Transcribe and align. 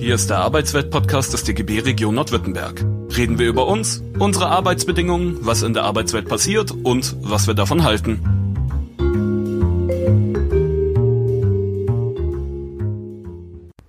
Hier 0.00 0.14
ist 0.14 0.30
der 0.30 0.38
Arbeitswelt-Podcast 0.38 1.34
des 1.34 1.44
DGB 1.44 1.80
Region 1.80 2.14
Nordwürttemberg. 2.14 2.82
Reden 3.14 3.38
wir 3.38 3.46
über 3.46 3.66
uns, 3.66 4.02
unsere 4.18 4.46
Arbeitsbedingungen, 4.46 5.36
was 5.42 5.62
in 5.62 5.74
der 5.74 5.82
Arbeitswelt 5.84 6.26
passiert 6.26 6.70
und 6.70 7.14
was 7.20 7.46
wir 7.46 7.52
davon 7.52 7.84
halten. 7.84 8.18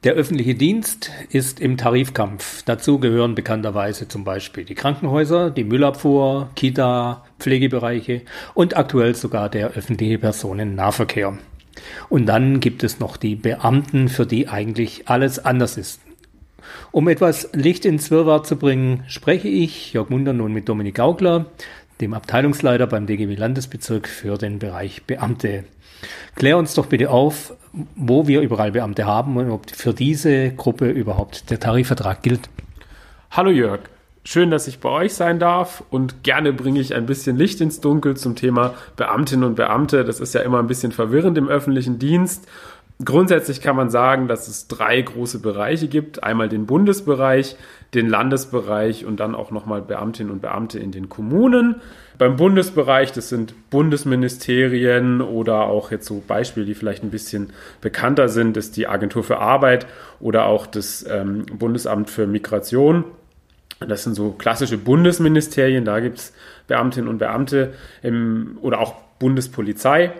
Der 0.03 0.13
öffentliche 0.15 0.53
Dienst 0.53 1.11
ist 1.29 1.61
im 1.61 1.77
Tarifkampf. 1.77 2.63
Dazu 2.63 2.99
gehören 2.99 3.33
bekannterweise 3.33 4.09
zum 4.09 4.25
Beispiel 4.25 4.65
die 4.65 4.75
Krankenhäuser, 4.75 5.49
die 5.49 5.63
Müllabfuhr, 5.63 6.49
Kita, 6.55 7.23
Pflegebereiche 7.39 8.23
und 8.53 8.75
aktuell 8.75 9.15
sogar 9.15 9.47
der 9.47 9.69
öffentliche 9.69 10.17
Personennahverkehr. 10.17 11.37
Und 12.09 12.25
dann 12.25 12.59
gibt 12.59 12.83
es 12.83 12.99
noch 12.99 13.17
die 13.17 13.35
Beamten, 13.35 14.09
für 14.09 14.25
die 14.25 14.47
eigentlich 14.47 15.07
alles 15.07 15.39
anders 15.39 15.77
ist. 15.77 16.01
Um 16.91 17.07
etwas 17.07 17.49
Licht 17.53 17.85
ins 17.85 18.11
Wirrwarr 18.11 18.43
zu 18.43 18.57
bringen, 18.57 19.03
spreche 19.07 19.47
ich, 19.47 19.93
Jörg 19.93 20.09
Munder, 20.09 20.33
nun 20.33 20.53
mit 20.53 20.69
Dominik 20.69 20.95
Gaugler, 20.95 21.45
dem 22.01 22.13
Abteilungsleiter 22.13 22.87
beim 22.87 23.05
DGB 23.05 23.35
Landesbezirk 23.35 24.07
für 24.07 24.37
den 24.37 24.59
Bereich 24.59 25.03
Beamte. 25.03 25.63
Klär 26.35 26.57
uns 26.57 26.73
doch 26.73 26.87
bitte 26.87 27.09
auf, 27.09 27.53
wo 27.95 28.27
wir 28.27 28.41
überall 28.41 28.71
Beamte 28.71 29.05
haben 29.05 29.37
und 29.37 29.49
ob 29.51 29.69
für 29.69 29.93
diese 29.93 30.51
Gruppe 30.51 30.89
überhaupt 30.89 31.49
der 31.49 31.59
Tarifvertrag 31.59 32.23
gilt. 32.23 32.49
Hallo 33.29 33.51
Jörg, 33.51 33.81
schön, 34.23 34.51
dass 34.51 34.67
ich 34.67 34.79
bei 34.79 34.89
euch 34.89 35.13
sein 35.13 35.39
darf 35.39 35.83
und 35.89 36.23
gerne 36.23 36.53
bringe 36.53 36.79
ich 36.79 36.93
ein 36.95 37.05
bisschen 37.05 37.37
Licht 37.37 37.61
ins 37.61 37.81
Dunkel 37.81 38.15
zum 38.17 38.35
Thema 38.35 38.73
Beamtinnen 38.95 39.45
und 39.45 39.55
Beamte. 39.55 40.03
Das 40.05 40.19
ist 40.19 40.33
ja 40.33 40.41
immer 40.41 40.59
ein 40.59 40.67
bisschen 40.67 40.91
verwirrend 40.91 41.37
im 41.37 41.49
öffentlichen 41.49 41.99
Dienst. 41.99 42.47
Grundsätzlich 43.03 43.61
kann 43.61 43.75
man 43.75 43.89
sagen, 43.89 44.27
dass 44.27 44.47
es 44.47 44.67
drei 44.67 45.01
große 45.01 45.39
Bereiche 45.39 45.87
gibt. 45.87 46.23
Einmal 46.23 46.49
den 46.49 46.67
Bundesbereich, 46.67 47.55
den 47.95 48.07
Landesbereich 48.07 49.05
und 49.05 49.19
dann 49.19 49.33
auch 49.33 49.49
nochmal 49.49 49.81
Beamtinnen 49.81 50.31
und 50.31 50.41
Beamte 50.41 50.77
in 50.77 50.91
den 50.91 51.09
Kommunen. 51.09 51.81
Beim 52.19 52.35
Bundesbereich, 52.35 53.11
das 53.11 53.29
sind 53.29 53.71
Bundesministerien 53.71 55.21
oder 55.21 55.63
auch 55.63 55.89
jetzt 55.89 56.05
so 56.05 56.21
Beispiele, 56.27 56.67
die 56.67 56.75
vielleicht 56.75 57.03
ein 57.03 57.09
bisschen 57.09 57.51
bekannter 57.79 58.29
sind, 58.29 58.55
ist 58.57 58.77
die 58.77 58.87
Agentur 58.87 59.23
für 59.23 59.39
Arbeit 59.39 59.87
oder 60.19 60.45
auch 60.45 60.67
das 60.67 61.03
ähm, 61.09 61.45
Bundesamt 61.57 62.11
für 62.11 62.27
Migration. 62.27 63.05
Das 63.87 64.03
sind 64.03 64.13
so 64.13 64.31
klassische 64.31 64.77
Bundesministerien, 64.77 65.85
da 65.85 65.99
gibt 65.99 66.19
es 66.19 66.33
Beamtinnen 66.67 67.09
und 67.09 67.17
Beamte 67.17 67.73
im, 68.03 68.57
oder 68.61 68.79
auch 68.79 68.93
Bundespolizei. 69.19 70.13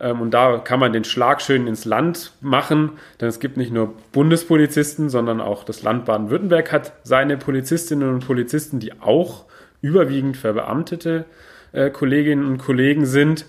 Ähm, 0.00 0.20
und 0.20 0.32
da 0.32 0.58
kann 0.58 0.80
man 0.80 0.92
den 0.92 1.04
Schlag 1.04 1.42
schön 1.42 1.66
ins 1.66 1.84
Land 1.84 2.32
machen, 2.40 2.92
denn 3.20 3.28
es 3.28 3.40
gibt 3.40 3.56
nicht 3.56 3.72
nur 3.72 3.94
Bundespolizisten, 4.12 5.08
sondern 5.08 5.40
auch 5.40 5.64
das 5.64 5.82
Land 5.82 6.04
Baden-Württemberg 6.06 6.72
hat 6.72 6.92
seine 7.04 7.36
Polizistinnen 7.36 8.08
und 8.08 8.26
Polizisten, 8.26 8.80
die 8.80 9.00
auch 9.00 9.44
überwiegend 9.82 10.36
verbeamtete 10.36 11.24
äh, 11.72 11.90
Kolleginnen 11.90 12.44
und 12.44 12.58
Kollegen 12.58 13.06
sind. 13.06 13.46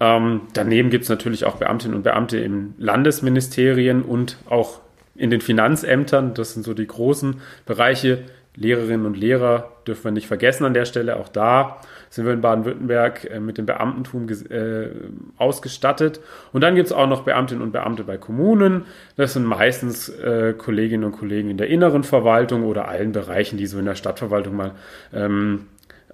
Ähm, 0.00 0.42
daneben 0.52 0.90
gibt 0.90 1.04
es 1.04 1.10
natürlich 1.10 1.44
auch 1.44 1.56
Beamtinnen 1.56 1.96
und 1.96 2.02
Beamte 2.02 2.38
im 2.38 2.74
Landesministerien 2.78 4.02
und 4.02 4.36
auch 4.48 4.80
in 5.16 5.30
den 5.30 5.40
Finanzämtern. 5.40 6.34
Das 6.34 6.54
sind 6.54 6.62
so 6.62 6.74
die 6.74 6.86
großen 6.86 7.40
Bereiche. 7.66 8.24
Lehrerinnen 8.58 9.06
und 9.06 9.16
Lehrer 9.16 9.70
dürfen 9.86 10.04
wir 10.04 10.10
nicht 10.10 10.26
vergessen 10.26 10.64
an 10.64 10.74
der 10.74 10.84
Stelle. 10.84 11.16
Auch 11.16 11.28
da 11.28 11.80
sind 12.10 12.26
wir 12.26 12.32
in 12.32 12.40
Baden-Württemberg 12.40 13.30
äh, 13.30 13.40
mit 13.40 13.58
dem 13.58 13.66
Beamtentum 13.66 14.28
äh, 14.28 14.88
ausgestattet. 15.36 16.20
Und 16.52 16.62
dann 16.62 16.74
gibt 16.74 16.86
es 16.86 16.92
auch 16.92 17.06
noch 17.06 17.22
Beamtinnen 17.22 17.62
und 17.62 17.72
Beamte 17.72 18.02
bei 18.04 18.16
Kommunen. 18.16 18.86
Das 19.16 19.34
sind 19.34 19.44
meistens 19.44 20.08
äh, 20.08 20.54
Kolleginnen 20.56 21.04
und 21.04 21.12
Kollegen 21.12 21.50
in 21.50 21.56
der 21.56 21.68
inneren 21.68 22.02
Verwaltung 22.02 22.64
oder 22.64 22.88
allen 22.88 23.12
Bereichen, 23.12 23.58
die 23.58 23.66
so 23.66 23.78
in 23.78 23.84
der 23.84 23.94
Stadtverwaltung 23.94 24.56
mal 24.56 24.72
ähm, 25.14 25.66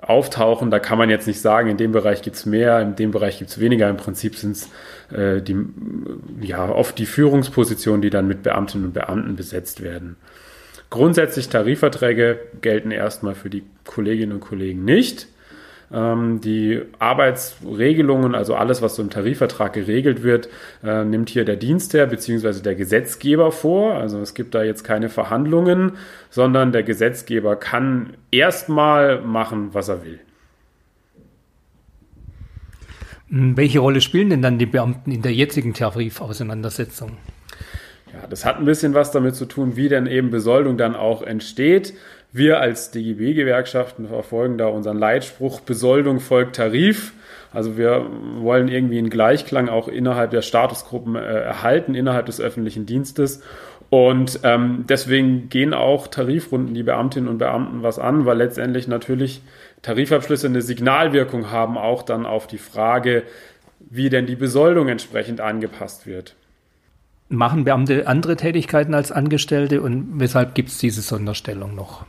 auftauchen. 0.03 0.71
Da 0.71 0.81
kann 0.81 0.99
man 0.99 1.09
jetzt 1.09 1.27
nicht 1.27 1.41
sagen, 1.41 1.71
in 1.71 1.79
dem 1.79 1.93
Bereich 1.93 2.21
gibt 2.21 2.37
es 2.37 2.45
mehr, 2.45 2.81
in 2.81 2.95
dem 2.95 3.11
Bereich 3.11 3.39
gibt 3.39 3.51
es 3.51 3.59
weniger. 3.59 3.89
Im 3.89 3.97
Prinzip 3.97 4.37
sind 4.37 4.53
es 4.53 4.69
die, 5.11 5.57
ja, 6.41 6.69
oft 6.69 6.99
die 6.99 7.07
Führungspositionen, 7.07 8.03
die 8.03 8.11
dann 8.11 8.27
mit 8.27 8.43
Beamtinnen 8.43 8.87
und 8.87 8.93
Beamten 8.95 9.37
besetzt 9.37 9.83
werden. 9.83 10.17
Grundsätzlich 10.91 11.49
Tarifverträge 11.49 12.39
gelten 12.61 12.91
erstmal 12.91 13.35
für 13.35 13.51
die 13.51 13.65
Kolleginnen 13.85 14.33
und 14.33 14.41
Kollegen 14.41 14.85
nicht. 14.85 15.29
Ähm, 15.93 16.41
die 16.41 16.83
Arbeitsregelungen, 16.99 18.35
also 18.35 18.55
alles, 18.55 18.83
was 18.83 18.97
so 18.97 19.03
im 19.03 19.11
Tarifvertrag 19.11 19.73
geregelt 19.73 20.23
wird, 20.23 20.49
äh, 20.83 21.05
nimmt 21.05 21.31
hier 21.31 21.45
der 21.45 21.57
Dienstherr 21.57 22.07
bzw. 22.07 22.61
der 22.63 22.75
Gesetzgeber 22.75 23.53
vor. 23.53 23.95
Also 23.95 24.21
es 24.21 24.35
gibt 24.35 24.55
da 24.55 24.63
jetzt 24.63 24.83
keine 24.83 25.09
Verhandlungen, 25.09 25.93
sondern 26.31 26.73
der 26.73 26.83
Gesetzgeber 26.83 27.57
kann 27.57 28.15
erstmal 28.31 29.21
machen, 29.21 29.71
was 29.73 29.89
er 29.89 30.05
will. 30.05 30.21
Welche 33.29 33.81
Rolle 33.81 34.01
spielen 34.01 34.31
denn 34.31 34.43
dann 34.43 34.59
die 34.59 34.67
Beamten 34.67 35.11
in 35.11 35.23
der 35.23 35.33
jetzigen 35.33 35.75
Tarifauseinandersetzung? 35.75 37.17
Ja, 38.15 38.29
das 38.29 38.45
hat 38.45 38.59
ein 38.59 38.65
bisschen 38.65 38.95
was 38.95 39.11
damit 39.11 39.35
zu 39.35 39.45
tun, 39.45 39.77
wie 39.77 39.89
denn 39.89 40.07
eben 40.07 40.31
Besoldung 40.31 40.77
dann 40.77 40.95
auch 40.95 41.23
entsteht. 41.23 41.95
Wir 42.33 42.61
als 42.61 42.91
DGB-Gewerkschaften 42.91 44.09
verfolgen 44.09 44.59
da 44.59 44.67
unseren 44.67 44.99
Leitspruch 44.99 45.61
Besoldung 45.61 46.21
folgt 46.21 46.57
Tarif. 46.57 47.13
Also 47.53 47.77
wir 47.77 48.07
wollen 48.39 48.69
irgendwie 48.69 48.99
einen 48.99 49.11
Gleichklang 49.11 49.69
auch 49.69 49.89
innerhalb 49.89 50.31
der 50.31 50.43
Statusgruppen 50.43 51.17
äh, 51.17 51.21
erhalten, 51.21 51.95
innerhalb 51.95 52.27
des 52.27 52.41
öffentlichen 52.41 52.87
Dienstes. 52.87 53.43
Und 53.91 54.41
ähm, 54.43 54.85
deswegen 54.89 55.49
gehen 55.49 55.73
auch 55.75 56.09
Tarifrunden 56.09 56.75
die 56.75 56.83
Beamtinnen 56.83 57.29
und 57.29 57.39
Beamten 57.39 57.83
was 57.83 57.99
an, 57.99 58.27
weil 58.27 58.39
letztendlich 58.39 58.89
natürlich 58.89 59.41
Tarifabschlüsse 59.83 60.49
eine 60.49 60.63
Signalwirkung 60.63 61.51
haben, 61.51 61.79
auch 61.79 62.03
dann 62.03 62.27
auf 62.27 62.47
die 62.47 62.59
Frage, 62.59 63.23
wie 63.79 64.09
denn 64.09 64.27
die 64.27 64.37
Besoldung 64.37 64.89
entsprechend 64.89 65.41
angepasst 65.41 66.07
wird. 66.07 66.35
Machen 67.29 67.65
Beamte 67.65 68.07
andere 68.07 68.37
Tätigkeiten 68.37 68.95
als 68.95 69.11
Angestellte 69.11 69.81
und 69.81 70.21
weshalb 70.21 70.55
gibt 70.55 70.69
es 70.69 70.79
diese 70.79 71.01
Sonderstellung 71.01 71.75
noch? 71.75 72.05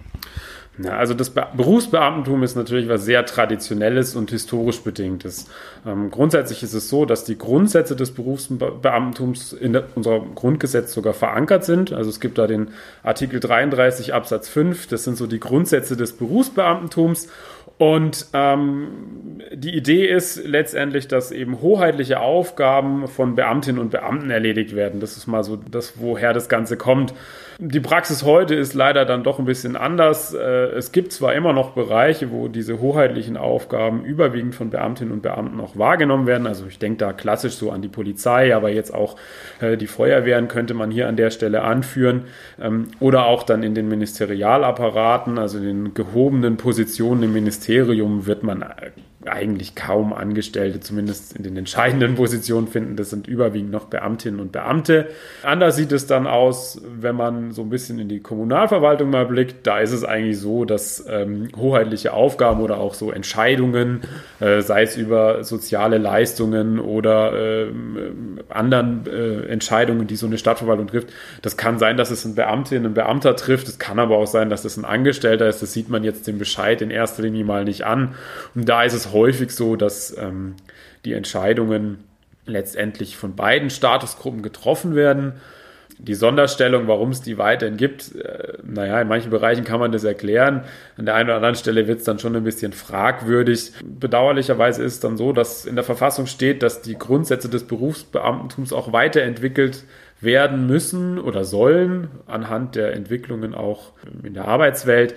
Ja, 0.77 0.97
also 0.97 1.13
das 1.13 1.29
Be 1.29 1.47
Berufsbeamtentum 1.55 2.43
ist 2.43 2.55
natürlich 2.55 2.89
was 2.89 3.05
sehr 3.05 3.25
Traditionelles 3.25 4.15
und 4.15 4.29
historisch 4.29 4.81
bedingtes. 4.81 5.47
Ähm, 5.85 6.11
grundsätzlich 6.11 6.63
ist 6.63 6.73
es 6.73 6.89
so, 6.89 7.05
dass 7.05 7.23
die 7.23 7.37
Grundsätze 7.37 7.95
des 7.95 8.11
Berufsbeamtentums 8.11 9.53
in 9.53 9.77
unserem 9.95 10.35
Grundgesetz 10.35 10.91
sogar 10.91 11.13
verankert 11.13 11.63
sind. 11.63 11.93
Also 11.93 12.09
es 12.09 12.19
gibt 12.19 12.37
da 12.37 12.45
den 12.45 12.71
Artikel 13.03 13.39
33 13.39 14.13
Absatz 14.13 14.49
5, 14.49 14.87
das 14.87 15.05
sind 15.05 15.15
so 15.15 15.27
die 15.27 15.39
Grundsätze 15.39 15.95
des 15.95 16.11
Berufsbeamtentums. 16.13 17.29
Und 17.77 18.27
ähm, 18.33 19.41
die 19.53 19.75
Idee 19.75 20.07
ist 20.07 20.45
letztendlich, 20.45 21.07
dass 21.07 21.31
eben 21.31 21.61
hoheitliche 21.61 22.19
Aufgaben 22.19 23.07
von 23.07 23.35
Beamtinnen 23.35 23.79
und 23.79 23.91
Beamten 23.91 24.29
erledigt 24.29 24.75
werden. 24.75 24.99
Das 25.01 25.17
ist 25.17 25.27
mal 25.27 25.43
so 25.43 25.57
das, 25.57 25.93
woher 25.97 26.33
das 26.33 26.47
Ganze 26.47 26.77
kommt. 26.77 27.13
Die 27.57 27.79
Praxis 27.79 28.23
heute 28.23 28.53
ist 28.53 28.73
leider 28.73 29.05
dann 29.05 29.23
doch 29.23 29.39
ein 29.39 29.45
bisschen 29.45 29.77
anders. 29.77 30.33
Äh, 30.33 30.71
es 30.75 30.91
gibt 30.91 31.13
zwar 31.13 31.33
immer 31.35 31.53
noch 31.53 31.71
Bereiche, 31.71 32.29
wo 32.29 32.49
diese 32.49 32.81
hoheitlichen 32.81 33.37
Aufgaben 33.37 34.03
überwiegend 34.03 34.55
von 34.55 34.71
Beamtinnen 34.71 35.13
und 35.13 35.21
Beamten 35.21 35.61
auch 35.61 35.77
wahrgenommen 35.77 36.27
werden. 36.27 36.47
Also 36.47 36.65
ich 36.67 36.79
denke 36.79 36.97
da 36.97 37.13
klassisch 37.13 37.53
so 37.53 37.71
an 37.71 37.81
die 37.81 37.87
Polizei, 37.87 38.53
aber 38.53 38.71
jetzt 38.71 38.93
auch 38.93 39.15
äh, 39.61 39.77
die 39.77 39.87
Feuerwehren 39.87 40.49
könnte 40.49 40.73
man 40.73 40.91
hier 40.91 41.07
an 41.07 41.15
der 41.15 41.29
Stelle 41.29 41.61
anführen. 41.61 42.25
Ähm, 42.61 42.89
oder 42.99 43.25
auch 43.25 43.43
dann 43.43 43.63
in 43.63 43.73
den 43.73 43.87
Ministerialapparaten, 43.87 45.37
also 45.37 45.57
in 45.57 45.63
den 45.63 45.93
gehobenen 45.93 46.57
Positionen 46.57 47.23
im 47.23 47.33
Ministerium 47.33 48.25
wird 48.25 48.43
man 48.43 48.63
äh, 48.63 48.91
eigentlich 49.27 49.75
kaum 49.75 50.13
Angestellte, 50.13 50.79
zumindest 50.79 51.35
in 51.35 51.43
den 51.43 51.57
entscheidenden 51.57 52.15
Positionen 52.15 52.67
finden. 52.67 52.95
Das 52.95 53.09
sind 53.09 53.27
überwiegend 53.27 53.71
noch 53.71 53.85
Beamtinnen 53.85 54.39
und 54.39 54.51
Beamte. 54.51 55.07
Anders 55.43 55.75
sieht 55.75 55.91
es 55.91 56.07
dann 56.07 56.27
aus, 56.27 56.81
wenn 56.85 57.15
man 57.15 57.51
so 57.51 57.61
ein 57.61 57.69
bisschen 57.69 57.99
in 57.99 58.09
die 58.09 58.19
Kommunalverwaltung 58.19 59.09
mal 59.09 59.25
blickt. 59.25 59.65
Da 59.67 59.79
ist 59.79 59.91
es 59.91 60.03
eigentlich 60.03 60.39
so, 60.39 60.65
dass 60.65 61.05
ähm, 61.09 61.49
hoheitliche 61.55 62.13
Aufgaben 62.13 62.61
oder 62.61 62.77
auch 62.77 62.93
so 62.93 63.11
Entscheidungen, 63.11 64.01
äh, 64.39 64.61
sei 64.61 64.83
es 64.83 64.97
über 64.97 65.43
soziale 65.43 65.97
Leistungen 65.97 66.79
oder 66.79 67.33
äh, 67.33 67.67
anderen 68.49 69.05
äh, 69.07 69.47
Entscheidungen, 69.47 70.07
die 70.07 70.15
so 70.15 70.27
eine 70.27 70.37
Stadtverwaltung 70.37 70.87
trifft, 70.87 71.09
das 71.41 71.57
kann 71.57 71.79
sein, 71.79 71.97
dass 71.97 72.11
es 72.11 72.25
ein 72.25 72.35
Beamtin, 72.35 72.85
ein 72.85 72.93
Beamter 72.93 73.35
trifft. 73.35 73.67
Es 73.67 73.79
kann 73.79 73.99
aber 73.99 74.17
auch 74.17 74.27
sein, 74.27 74.49
dass 74.49 74.65
es 74.65 74.77
ein 74.77 74.85
Angestellter 74.85 75.47
ist. 75.47 75.61
Das 75.61 75.73
sieht 75.73 75.89
man 75.89 76.03
jetzt 76.03 76.27
den 76.27 76.37
Bescheid 76.37 76.81
in 76.81 76.91
erster 76.91 77.23
Linie 77.23 77.43
mal 77.43 77.65
nicht 77.65 77.85
an. 77.85 78.15
Und 78.53 78.67
da 78.67 78.83
ist 78.83 78.93
es 78.93 79.13
häufig 79.15 79.49
so, 79.51 79.75
dass 79.75 80.15
ähm, 80.15 80.55
die 81.05 81.13
Entscheidungen 81.13 82.03
letztendlich 82.45 83.17
von 83.17 83.35
beiden 83.35 83.69
Statusgruppen 83.69 84.43
getroffen 84.43 84.95
werden. 84.95 85.33
Die 85.97 86.13
Sonderstellung, 86.13 86.87
warum 86.87 87.11
es 87.11 87.21
die 87.21 87.37
weiterhin 87.37 87.77
gibt, 87.77 88.15
äh, 88.15 88.57
naja, 88.63 89.01
in 89.01 89.07
manchen 89.07 89.31
Bereichen 89.31 89.63
kann 89.63 89.79
man 89.79 89.93
das 89.93 90.03
erklären. 90.03 90.65
An 90.97 91.05
der 91.05 91.15
einen 91.15 91.29
oder 91.29 91.37
anderen 91.37 91.55
Stelle 91.55 91.87
wird 91.87 91.99
es 91.99 92.03
dann 92.03 92.19
schon 92.19 92.35
ein 92.35 92.43
bisschen 92.43 92.73
fragwürdig. 92.73 93.71
Bedauerlicherweise 93.83 94.83
ist 94.83 94.95
es 94.95 94.99
dann 94.99 95.15
so, 95.15 95.31
dass 95.31 95.65
in 95.65 95.75
der 95.75 95.85
Verfassung 95.85 96.27
steht, 96.27 96.63
dass 96.63 96.81
die 96.81 96.97
Grundsätze 96.97 97.49
des 97.49 97.65
Berufsbeamtentums 97.65 98.73
auch 98.73 98.91
weiterentwickelt 98.91 99.85
werden 100.19 100.67
müssen 100.67 101.19
oder 101.19 101.45
sollen 101.45 102.09
anhand 102.25 102.75
der 102.75 102.93
Entwicklungen 102.93 103.53
auch 103.53 103.93
in 104.23 104.33
der 104.33 104.47
Arbeitswelt. 104.47 105.15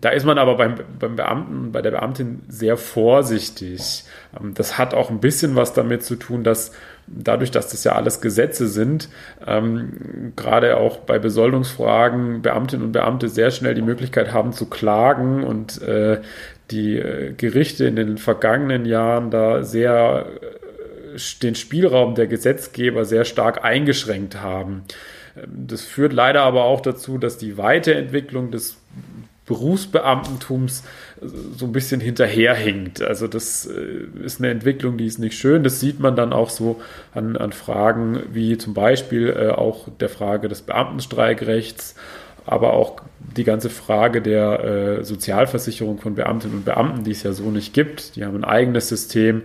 Da 0.00 0.10
ist 0.10 0.26
man 0.26 0.36
aber 0.36 0.56
beim, 0.56 0.74
beim 0.98 1.16
Beamten, 1.16 1.72
bei 1.72 1.80
der 1.80 1.92
Beamtin 1.92 2.42
sehr 2.48 2.76
vorsichtig. 2.76 4.04
Ähm, 4.38 4.52
das 4.54 4.76
hat 4.76 4.92
auch 4.92 5.10
ein 5.10 5.20
bisschen 5.20 5.56
was 5.56 5.72
damit 5.72 6.04
zu 6.04 6.16
tun, 6.16 6.44
dass 6.44 6.72
dadurch, 7.06 7.50
dass 7.50 7.68
das 7.70 7.84
ja 7.84 7.92
alles 7.92 8.20
Gesetze 8.20 8.68
sind, 8.68 9.08
ähm, 9.46 10.32
gerade 10.36 10.76
auch 10.76 10.98
bei 10.98 11.18
Besoldungsfragen 11.18 12.42
Beamtinnen 12.42 12.86
und 12.86 12.92
Beamte 12.92 13.28
sehr 13.28 13.50
schnell 13.50 13.74
die 13.74 13.82
Möglichkeit 13.82 14.32
haben 14.32 14.52
zu 14.52 14.66
klagen 14.66 15.44
und 15.44 15.80
äh, 15.82 16.20
die 16.70 16.98
äh, 16.98 17.32
Gerichte 17.32 17.84
in 17.86 17.96
den 17.96 18.18
vergangenen 18.18 18.84
Jahren 18.84 19.30
da 19.30 19.62
sehr 19.62 20.26
äh, 21.14 21.18
den 21.42 21.54
Spielraum 21.54 22.14
der 22.14 22.26
Gesetzgeber 22.26 23.04
sehr 23.04 23.24
stark 23.24 23.64
eingeschränkt 23.64 24.40
haben. 24.40 24.84
Ähm, 25.36 25.66
das 25.66 25.82
führt 25.82 26.12
leider 26.12 26.42
aber 26.42 26.64
auch 26.64 26.80
dazu, 26.80 27.18
dass 27.18 27.38
die 27.38 27.58
Weiterentwicklung 27.58 28.50
des 28.50 28.76
Berufsbeamtentums 29.46 30.80
äh, 31.20 31.26
so 31.56 31.66
ein 31.66 31.72
bisschen 31.72 32.00
hinterherhinkt. 32.00 33.02
Also 33.02 33.26
das 33.26 33.66
ist 33.66 34.40
eine 34.40 34.50
Entwicklung, 34.50 34.96
die 34.96 35.06
ist 35.06 35.18
nicht 35.18 35.38
schön. 35.38 35.62
Das 35.64 35.80
sieht 35.80 36.00
man 36.00 36.16
dann 36.16 36.32
auch 36.32 36.50
so 36.50 36.80
an, 37.14 37.36
an 37.36 37.52
Fragen 37.52 38.22
wie 38.32 38.58
zum 38.58 38.74
Beispiel 38.74 39.50
auch 39.50 39.88
der 40.00 40.08
Frage 40.08 40.48
des 40.48 40.62
Beamtenstreikrechts 40.62 41.94
aber 42.46 42.74
auch 42.74 42.96
die 43.18 43.44
ganze 43.44 43.70
Frage 43.70 44.20
der 44.20 44.64
äh, 44.64 45.04
Sozialversicherung 45.04 45.98
von 45.98 46.14
Beamtinnen 46.14 46.58
und 46.58 46.64
Beamten, 46.64 47.04
die 47.04 47.12
es 47.12 47.22
ja 47.22 47.32
so 47.32 47.50
nicht 47.50 47.72
gibt. 47.72 48.16
Die 48.16 48.24
haben 48.24 48.36
ein 48.36 48.44
eigenes 48.44 48.88
System. 48.88 49.42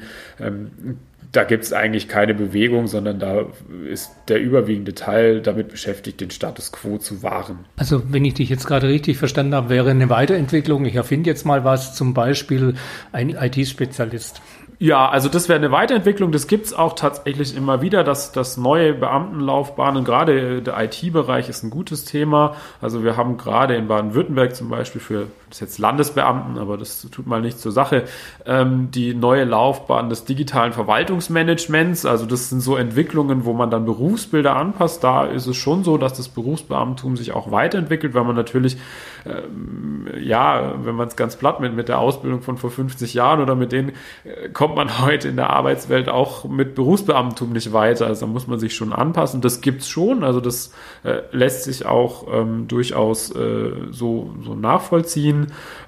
Da 1.31 1.44
gibt 1.44 1.64
es 1.64 1.74
eigentlich 1.74 2.08
keine 2.08 2.34
Bewegung, 2.34 2.88
sondern 2.88 3.20
da 3.20 3.46
ist 3.88 4.12
der 4.30 4.42
überwiegende 4.42 4.96
Teil 4.96 5.42
damit 5.42 5.70
beschäftigt, 5.70 6.22
den 6.22 6.31
Status 6.31 6.72
quo 6.72 6.98
zu 6.98 7.22
wahren. 7.22 7.66
Also 7.78 8.02
wenn 8.12 8.26
ich 8.26 8.34
dich 8.34 8.50
jetzt 8.50 8.66
gerade 8.66 8.88
richtig 8.88 9.18
verstanden 9.18 9.54
habe, 9.54 9.70
wäre 9.70 9.92
eine 9.92 10.10
Weiterentwicklung, 10.10 10.86
ich 10.86 10.96
erfinde 10.96 11.30
jetzt 11.30 11.46
mal 11.46 11.64
was, 11.64 11.96
zum 11.96 12.16
Beispiel 12.16 12.74
ein 13.12 13.30
IT-Spezialist. 13.30 14.42
Ja, 14.81 15.10
also 15.10 15.28
das 15.28 15.50
wäre 15.50 15.60
eine 15.60 15.72
Weiterentwicklung. 15.72 16.31
Das 16.31 16.48
gibt's 16.48 16.72
auch 16.72 16.96
tatsächlich 16.96 17.54
immer 17.56 17.82
wieder, 17.82 18.06
dass, 18.06 18.32
dass 18.32 18.56
neue 18.56 18.94
Beamtenlaufbahnen, 18.94 20.06
gerade 20.06 20.62
der 20.62 20.82
IT-Bereich 20.82 21.50
ist 21.50 21.64
ein 21.64 21.70
gutes 21.70 22.06
Thema. 22.06 22.56
Also 22.80 23.04
wir 23.04 23.18
haben 23.18 23.36
gerade 23.36 23.75
in 23.75 23.90
Baden-Württemberg 23.90 24.56
zum 24.56 24.70
Beispiel 24.70 25.02
für 25.02 25.28
das 25.50 25.60
jetzt 25.60 25.80
Landesbeamten, 25.80 26.57
aber 26.57 26.78
das 26.78 27.07
tut 27.12 27.28
mal 27.28 27.42
nichts 27.42 27.62
zur 27.62 27.72
Sache, 27.72 28.06
ähm, 28.46 28.92
die 28.92 29.13
neue 29.13 29.44
Laufbahn 29.44 30.10
des 30.10 30.25
digitalen 30.25 30.74
Verwaltungsmanagements. 30.74 32.06
Also 32.06 32.25
das 32.25 32.50
sind 32.50 32.62
so 32.62 32.75
Entwicklungen, 32.75 33.46
wo 33.46 33.54
man 33.54 33.72
dann 33.72 33.86
Berufsbilder 33.86 34.56
anpasst. 34.56 35.04
Da 35.04 35.25
ist 35.25 35.48
es 35.48 35.57
schon 35.57 35.84
so, 35.84 35.98
dass 35.98 36.13
das 36.13 36.30
Berufsbeamtum 36.30 37.18
sich 37.18 37.31
auch 37.34 37.51
weiterentwickelt, 37.51 38.13
weil 38.13 38.24
man 38.24 38.36
natürlich, 38.36 38.78
ähm, 39.25 40.07
ja, 40.22 40.75
wenn 40.84 40.96
man 40.96 41.07
es 41.07 41.16
ganz 41.16 41.36
platt 41.36 41.60
mit, 41.60 41.75
mit 41.75 41.90
der 41.90 42.00
Ausbildung 42.00 42.42
von 42.42 42.57
vor 42.57 42.69
50 42.69 43.13
Jahren 43.13 43.42
oder 43.42 43.56
mit 43.56 43.72
denen 43.72 43.90
äh, 44.24 44.50
kommt 44.50 44.75
man 44.75 45.00
heute 45.06 45.28
in 45.28 45.36
der 45.36 45.50
Arbeitswelt 45.50 46.10
auch 46.10 46.46
mit 46.46 46.75
Berufsbeamtum 46.75 47.51
nicht 47.51 47.74
weiter. 47.74 48.07
Also 48.07 48.25
da 48.25 48.31
muss 48.31 48.48
man 48.48 48.60
sich 48.60 48.75
schon 48.75 48.94
anpassen. 48.94 49.42
Das 49.42 49.62
gibt's 49.62 49.90
schon. 49.90 50.24
Also 50.24 50.42
das 50.42 50.74
äh, 51.04 51.22
lässt 51.31 51.63
sich 51.63 51.86
auch 51.86 52.28
ähm, 52.31 52.68
durchaus 52.68 53.34
äh, 53.36 53.72
so, 53.92 54.34
so 54.44 54.56
nachvollziehen. 54.56 55.38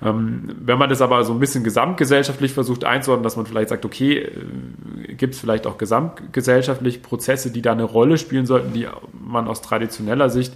Ähm, 0.03 0.49
wenn 0.59 0.77
man 0.77 0.89
das 0.89 1.01
aber 1.01 1.23
so 1.23 1.33
ein 1.33 1.39
bisschen 1.39 1.63
gesamtgesellschaftlich 1.63 2.53
versucht 2.53 2.83
einzuordnen, 2.83 3.23
dass 3.23 3.35
man 3.37 3.45
vielleicht 3.45 3.69
sagt, 3.69 3.85
okay, 3.85 4.17
äh, 4.17 5.13
gibt 5.13 5.33
es 5.33 5.39
vielleicht 5.39 5.67
auch 5.67 5.77
gesamtgesellschaftlich 5.77 7.01
Prozesse, 7.01 7.51
die 7.51 7.61
da 7.61 7.71
eine 7.71 7.83
Rolle 7.83 8.17
spielen 8.17 8.45
sollten, 8.45 8.73
die 8.73 8.87
man 9.13 9.47
aus 9.47 9.61
traditioneller 9.61 10.29
Sicht 10.29 10.53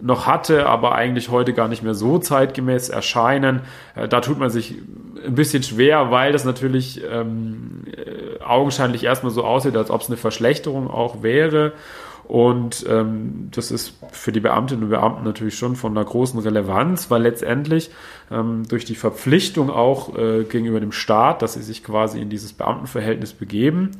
noch 0.00 0.26
hatte, 0.26 0.66
aber 0.66 0.94
eigentlich 0.94 1.28
heute 1.28 1.52
gar 1.52 1.68
nicht 1.68 1.82
mehr 1.82 1.94
so 1.94 2.18
zeitgemäß 2.18 2.88
erscheinen. 2.88 3.62
Äh, 3.94 4.08
da 4.08 4.20
tut 4.20 4.38
man 4.38 4.50
sich 4.50 4.74
ein 5.24 5.34
bisschen 5.34 5.62
schwer, 5.62 6.10
weil 6.10 6.32
das 6.32 6.44
natürlich 6.44 7.02
ähm, 7.10 7.84
äh, 7.86 8.42
augenscheinlich 8.42 9.04
erstmal 9.04 9.32
so 9.32 9.44
aussieht, 9.44 9.76
als 9.76 9.90
ob 9.90 10.02
es 10.02 10.08
eine 10.08 10.16
Verschlechterung 10.16 10.88
auch 10.88 11.22
wäre. 11.22 11.72
Und 12.28 12.84
ähm, 12.86 13.48
das 13.52 13.70
ist 13.70 13.94
für 14.12 14.32
die 14.32 14.40
Beamtinnen 14.40 14.84
und 14.84 14.90
Beamten 14.90 15.24
natürlich 15.24 15.56
schon 15.56 15.76
von 15.76 15.96
einer 15.96 16.04
großen 16.04 16.38
Relevanz, 16.38 17.10
weil 17.10 17.22
letztendlich 17.22 17.90
ähm, 18.30 18.64
durch 18.68 18.84
die 18.84 18.96
Verpflichtung 18.96 19.70
auch 19.70 20.14
äh, 20.14 20.44
gegenüber 20.44 20.78
dem 20.78 20.92
Staat, 20.92 21.40
dass 21.40 21.54
sie 21.54 21.62
sich 21.62 21.82
quasi 21.82 22.20
in 22.20 22.28
dieses 22.28 22.52
Beamtenverhältnis 22.52 23.32
begeben, 23.32 23.92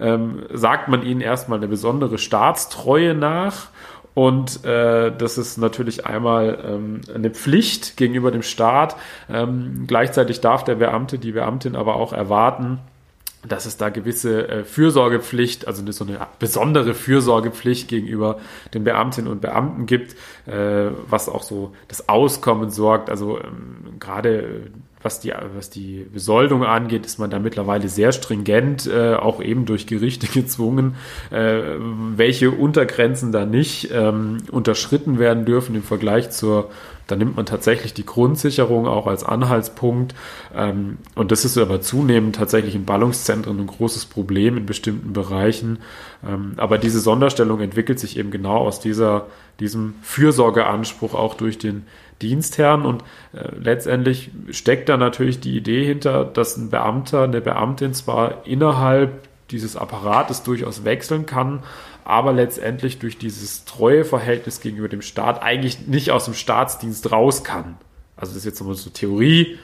ähm, 0.00 0.42
sagt 0.52 0.88
man 0.88 1.04
ihnen 1.04 1.20
erstmal 1.20 1.58
eine 1.58 1.68
besondere 1.68 2.18
Staatstreue 2.18 3.14
nach. 3.14 3.68
Und 4.14 4.64
äh, 4.64 5.12
das 5.16 5.38
ist 5.38 5.56
natürlich 5.56 6.06
einmal 6.06 6.58
ähm, 6.66 7.02
eine 7.14 7.30
Pflicht 7.30 7.96
gegenüber 7.96 8.32
dem 8.32 8.42
Staat. 8.42 8.96
Ähm, 9.30 9.84
gleichzeitig 9.86 10.40
darf 10.40 10.64
der 10.64 10.74
Beamte, 10.74 11.20
die 11.20 11.32
Beamtin 11.32 11.76
aber 11.76 11.94
auch 11.94 12.12
erwarten, 12.12 12.80
dass 13.48 13.66
es 13.66 13.76
da 13.76 13.88
gewisse 13.88 14.48
äh, 14.48 14.64
Fürsorgepflicht, 14.64 15.66
also 15.66 15.90
so 15.90 16.04
eine 16.04 16.26
besondere 16.38 16.94
Fürsorgepflicht 16.94 17.88
gegenüber 17.88 18.38
den 18.74 18.84
Beamtinnen 18.84 19.30
und 19.30 19.40
Beamten 19.40 19.86
gibt, 19.86 20.14
äh, 20.46 20.90
was 21.08 21.28
auch 21.28 21.42
so 21.42 21.72
das 21.88 22.08
Auskommen 22.08 22.70
sorgt. 22.70 23.10
Also 23.10 23.38
ähm, 23.38 23.98
gerade 23.98 24.70
was 25.06 25.20
die, 25.20 25.32
was 25.54 25.70
die 25.70 26.04
Besoldung 26.12 26.64
angeht, 26.64 27.06
ist 27.06 27.18
man 27.18 27.30
da 27.30 27.38
mittlerweile 27.38 27.88
sehr 27.88 28.10
stringent, 28.10 28.88
äh, 28.88 29.14
auch 29.14 29.40
eben 29.40 29.64
durch 29.64 29.86
Gerichte 29.86 30.26
gezwungen, 30.34 30.96
äh, 31.30 31.60
welche 32.16 32.50
Untergrenzen 32.50 33.30
da 33.30 33.46
nicht 33.46 33.90
ähm, 33.92 34.38
unterschritten 34.50 35.20
werden 35.20 35.44
dürfen 35.44 35.76
im 35.76 35.84
Vergleich 35.84 36.30
zur 36.30 36.70
da 37.06 37.16
nimmt 37.16 37.36
man 37.36 37.46
tatsächlich 37.46 37.94
die 37.94 38.04
Grundsicherung 38.04 38.86
auch 38.86 39.06
als 39.06 39.24
Anhaltspunkt. 39.24 40.14
Ähm, 40.54 40.98
und 41.14 41.30
das 41.30 41.44
ist 41.44 41.56
aber 41.56 41.80
zunehmend 41.80 42.36
tatsächlich 42.36 42.74
in 42.74 42.84
Ballungszentren 42.84 43.58
ein 43.58 43.66
großes 43.66 44.06
Problem 44.06 44.56
in 44.56 44.66
bestimmten 44.66 45.12
Bereichen. 45.12 45.78
Ähm, 46.26 46.54
aber 46.56 46.78
diese 46.78 47.00
Sonderstellung 47.00 47.60
entwickelt 47.60 48.00
sich 48.00 48.18
eben 48.18 48.30
genau 48.30 48.58
aus 48.58 48.80
dieser, 48.80 49.26
diesem 49.60 49.94
Fürsorgeanspruch 50.02 51.14
auch 51.14 51.34
durch 51.34 51.58
den 51.58 51.86
Dienstherrn. 52.22 52.84
Und 52.84 53.02
äh, 53.32 53.50
letztendlich 53.56 54.30
steckt 54.50 54.88
da 54.88 54.96
natürlich 54.96 55.40
die 55.40 55.56
Idee 55.56 55.84
hinter, 55.84 56.24
dass 56.24 56.56
ein 56.56 56.70
Beamter, 56.70 57.22
eine 57.22 57.40
Beamtin 57.40 57.94
zwar 57.94 58.46
innerhalb 58.46 59.28
dieses 59.50 59.76
Apparates 59.76 60.42
durchaus 60.42 60.84
wechseln 60.84 61.24
kann, 61.24 61.60
aber 62.06 62.32
letztendlich 62.32 62.98
durch 62.98 63.18
dieses 63.18 63.64
Treueverhältnis 63.64 64.60
gegenüber 64.60 64.88
dem 64.88 65.02
Staat 65.02 65.42
eigentlich 65.42 65.88
nicht 65.88 66.12
aus 66.12 66.24
dem 66.24 66.34
Staatsdienst 66.34 67.10
raus 67.10 67.42
kann. 67.42 67.76
Also 68.16 68.30
das 68.30 68.38
ist 68.38 68.44
jetzt 68.44 68.60
nochmal 68.60 68.76
so 68.76 68.90
Theorie. 68.90 69.58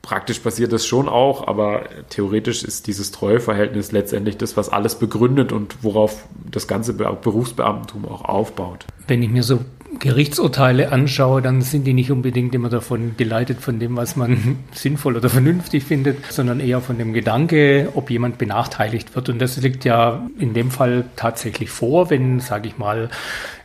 Praktisch 0.00 0.38
passiert 0.38 0.72
das 0.72 0.86
schon 0.86 1.08
auch, 1.08 1.46
aber 1.46 1.84
theoretisch 2.10 2.62
ist 2.62 2.86
dieses 2.86 3.10
Treueverhältnis 3.10 3.92
letztendlich 3.92 4.36
das, 4.36 4.56
was 4.56 4.70
alles 4.70 4.96
begründet 4.96 5.52
und 5.52 5.82
worauf 5.82 6.26
das 6.50 6.66
ganze 6.66 6.94
Berufsbeamtentum 6.94 8.06
auch 8.06 8.24
aufbaut. 8.24 8.86
Wenn 9.06 9.22
ich 9.22 9.30
mir 9.30 9.42
so 9.42 9.60
Gerichtsurteile 9.98 10.92
anschaue, 10.92 11.42
dann 11.42 11.62
sind 11.62 11.84
die 11.84 11.92
nicht 11.92 12.10
unbedingt 12.10 12.54
immer 12.54 12.68
davon 12.68 13.16
geleitet 13.16 13.60
von 13.60 13.78
dem, 13.78 13.96
was 13.96 14.16
man 14.16 14.58
sinnvoll 14.72 15.16
oder 15.16 15.28
vernünftig 15.28 15.84
findet, 15.84 16.32
sondern 16.32 16.60
eher 16.60 16.80
von 16.80 16.98
dem 16.98 17.12
Gedanke, 17.12 17.90
ob 17.94 18.10
jemand 18.10 18.38
benachteiligt 18.38 19.14
wird. 19.14 19.28
Und 19.28 19.38
das 19.40 19.56
liegt 19.58 19.84
ja 19.84 20.26
in 20.38 20.54
dem 20.54 20.70
Fall 20.70 21.04
tatsächlich 21.16 21.70
vor, 21.70 22.10
wenn, 22.10 22.40
sage 22.40 22.68
ich 22.68 22.78
mal, 22.78 23.10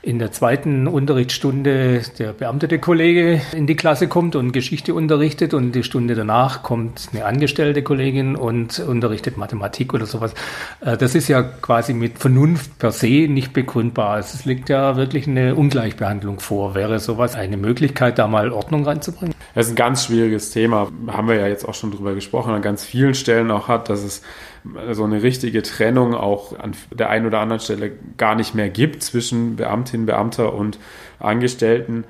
in 0.02 0.18
der 0.18 0.32
zweiten 0.32 0.88
Unterrichtsstunde 0.88 2.02
der 2.18 2.32
beamtete 2.32 2.80
Kollege 2.80 3.42
in 3.52 3.68
die 3.68 3.76
Klasse 3.76 4.08
kommt 4.08 4.36
und 4.38 4.54
Geschichte 4.54 4.94
unterrichtet 4.94 5.54
und 5.54 5.74
die 5.74 5.84
Stunde 5.84 6.16
danach 6.16 6.64
kommt 6.64 7.10
eine 7.12 7.26
angestellte 7.26 7.84
Kollegin 7.84 8.38
und 8.38 8.80
unterrichtet 8.80 9.36
Mathematik 9.36 9.94
oder 9.94 10.06
sowas. 10.06 10.34
Äh, 10.80 10.96
das 10.96 11.16
ist 11.16 11.28
ja 11.28 11.42
quasi 11.42 11.94
mit 11.94 12.18
Vernunft 12.18 12.80
per 12.80 12.92
se 12.92 13.28
nicht 13.28 13.52
begründbar. 13.52 14.20
Es 14.20 14.46
liegt 14.46 14.70
ja 14.70 14.96
wirklich 14.96 15.28
eine 15.28 15.56
Ungleichbehandlung 15.56 16.40
vor. 16.40 16.76
Wäre 16.76 17.00
sowas 17.00 17.36
eine 17.36 17.58
Möglichkeit, 17.58 18.20
da 18.20 18.28
mal 18.28 18.52
Ordnung 18.52 18.86
reinzubringen? 18.86 19.36
Das 19.54 19.66
ist 19.66 19.74
ein 19.74 19.76
ganz 19.76 20.06
schwieriges 20.06 20.52
Thema. 20.52 20.90
Haben 21.08 21.28
wir 21.28 21.36
ja 21.36 21.48
jetzt 21.48 21.68
auch 21.68 21.74
schon 21.74 21.92
drüber 21.92 22.16
gesprochen, 22.16 22.54
an 22.54 22.62
ganz 22.62 22.86
vielen 22.86 23.16
Stellen 23.16 23.52
auch 23.52 23.68
hat, 23.68 23.90
dass 23.90 24.04
es 24.04 24.22
so 24.92 25.04
eine 25.04 25.24
richtige 25.24 25.62
Trennung 25.62 26.14
auch 26.14 26.58
an 26.58 26.74
der 26.92 27.10
einen 27.10 27.26
oder 27.26 27.40
anderen 27.40 27.60
Stelle 27.60 27.92
gar 28.18 28.36
nicht 28.36 28.56
mehr 28.56 28.70
gibt 28.70 29.04
zwischen 29.04 29.56
Beamtin, 29.56 30.06
Beamter 30.06 30.54
und 30.54 30.80
Angestellten. 31.20 32.06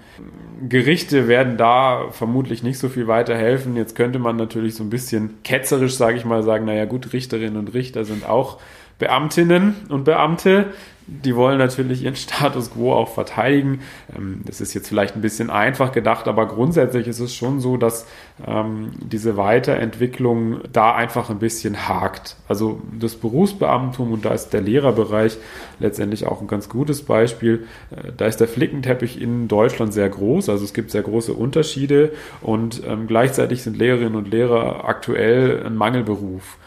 Gerichte 0.67 1.27
werden 1.27 1.57
da 1.57 2.09
vermutlich 2.11 2.63
nicht 2.63 2.77
so 2.77 2.89
viel 2.89 3.07
weiterhelfen. 3.07 3.75
Jetzt 3.75 3.95
könnte 3.95 4.19
man 4.19 4.35
natürlich 4.35 4.75
so 4.75 4.83
ein 4.83 4.89
bisschen 4.89 5.41
ketzerisch, 5.43 5.95
sage 5.95 6.17
ich 6.17 6.25
mal, 6.25 6.43
sagen, 6.43 6.65
naja 6.65 6.85
gut, 6.85 7.13
Richterinnen 7.13 7.57
und 7.57 7.73
Richter 7.73 8.05
sind 8.05 8.27
auch 8.27 8.59
Beamtinnen 8.99 9.75
und 9.89 10.03
Beamte, 10.03 10.73
die 11.09 11.35
wollen 11.35 11.57
natürlich 11.57 12.03
ihren 12.03 12.15
Status 12.17 12.71
quo 12.71 12.93
auch 12.93 13.09
verteidigen. 13.09 13.81
Ähm, 14.15 14.41
das 14.45 14.61
ist 14.61 14.73
jetzt 14.73 14.87
vielleicht 14.87 15.15
ein 15.15 15.21
bisschen 15.21 15.49
einfach 15.49 15.91
gedacht, 15.91 16.27
aber 16.27 16.47
grundsätzlich 16.47 17.07
ist 17.07 17.19
es 17.19 17.33
schon 17.33 17.59
so, 17.59 17.77
dass 17.77 18.05
ähm, 18.45 18.91
diese 18.99 19.37
Weiterentwicklung 19.37 20.61
da 20.71 20.93
einfach 20.93 21.29
ein 21.29 21.39
bisschen 21.39 21.87
hakt. 21.87 22.35
Also 22.47 22.81
das 22.97 23.15
Berufsbeamtum 23.15 24.11
und 24.11 24.25
da 24.25 24.31
ist 24.31 24.49
der 24.49 24.61
Lehrerbereich 24.61 25.37
letztendlich 25.79 26.25
auch 26.25 26.41
ein 26.41 26.47
ganz 26.47 26.69
gutes 26.69 27.03
Beispiel. 27.03 27.67
Äh, 27.91 28.11
da 28.15 28.25
ist 28.25 28.37
der 28.37 28.47
Flickenteppich 28.47 29.21
in 29.21 29.47
Deutschland 29.47 29.93
sehr 29.93 30.09
groß, 30.09 30.49
also 30.49 30.63
es 30.63 30.73
gibt 30.73 30.91
sehr 30.91 31.03
große 31.03 31.33
Unterschiede 31.33 32.11
und 32.41 32.81
ähm, 32.85 33.07
gleichzeitig 33.07 33.63
sind 33.63 33.77
Lehrerinnen 33.77 34.15
und 34.15 34.29
Lehrer 34.29 34.85
aktuell 34.85 35.65
ein 35.65 35.75
Mangelberuf. 35.75 36.57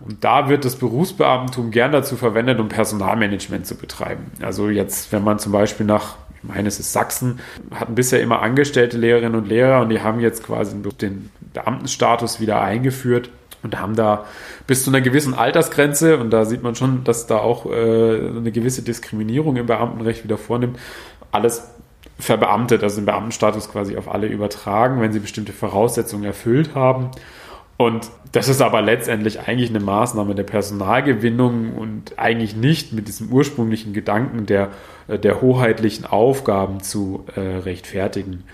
Und 0.00 0.24
da 0.24 0.48
wird 0.48 0.64
das 0.64 0.76
Berufsbeamtum 0.76 1.70
gern 1.70 1.92
dazu 1.92 2.16
verwendet, 2.16 2.58
um 2.58 2.68
Personalmanagement 2.68 3.66
zu 3.66 3.76
betreiben. 3.76 4.30
Also 4.40 4.68
jetzt, 4.68 5.12
wenn 5.12 5.22
man 5.22 5.38
zum 5.38 5.52
Beispiel 5.52 5.84
nach, 5.84 6.16
ich 6.42 6.48
meine, 6.48 6.68
es 6.68 6.80
ist 6.80 6.92
Sachsen, 6.92 7.40
hatten 7.74 7.94
bisher 7.94 8.22
immer 8.22 8.40
angestellte 8.40 8.96
Lehrerinnen 8.96 9.34
und 9.34 9.48
Lehrer 9.48 9.82
und 9.82 9.90
die 9.90 10.00
haben 10.00 10.20
jetzt 10.20 10.42
quasi 10.42 10.76
den 11.00 11.30
Beamtenstatus 11.52 12.40
wieder 12.40 12.62
eingeführt 12.62 13.30
und 13.62 13.78
haben 13.78 13.94
da 13.94 14.24
bis 14.66 14.84
zu 14.84 14.90
einer 14.90 15.02
gewissen 15.02 15.34
Altersgrenze, 15.34 16.16
und 16.16 16.30
da 16.30 16.46
sieht 16.46 16.62
man 16.62 16.74
schon, 16.74 17.04
dass 17.04 17.26
da 17.26 17.36
auch 17.36 17.66
äh, 17.66 17.70
eine 17.70 18.52
gewisse 18.52 18.82
Diskriminierung 18.82 19.56
im 19.56 19.66
Beamtenrecht 19.66 20.24
wieder 20.24 20.38
vornimmt, 20.38 20.78
alles 21.30 21.68
verbeamtet, 22.18 22.82
also 22.82 23.00
den 23.00 23.06
Beamtenstatus 23.06 23.70
quasi 23.70 23.96
auf 23.96 24.10
alle 24.10 24.26
übertragen, 24.26 25.00
wenn 25.00 25.12
sie 25.12 25.20
bestimmte 25.20 25.52
Voraussetzungen 25.52 26.24
erfüllt 26.24 26.74
haben. 26.74 27.10
Und 27.80 28.10
das 28.32 28.50
ist 28.50 28.60
aber 28.60 28.82
letztendlich 28.82 29.40
eigentlich 29.40 29.70
eine 29.70 29.80
Maßnahme 29.80 30.34
der 30.34 30.42
Personalgewinnung 30.42 31.74
und 31.74 32.18
eigentlich 32.18 32.54
nicht 32.54 32.92
mit 32.92 33.08
diesem 33.08 33.32
ursprünglichen 33.32 33.94
Gedanken 33.94 34.44
der, 34.44 34.68
äh, 35.08 35.18
der 35.18 35.40
hoheitlichen 35.40 36.04
Aufgaben 36.04 36.82
zu 36.82 37.24
äh, 37.36 37.40
rechtfertigen. 37.40 38.44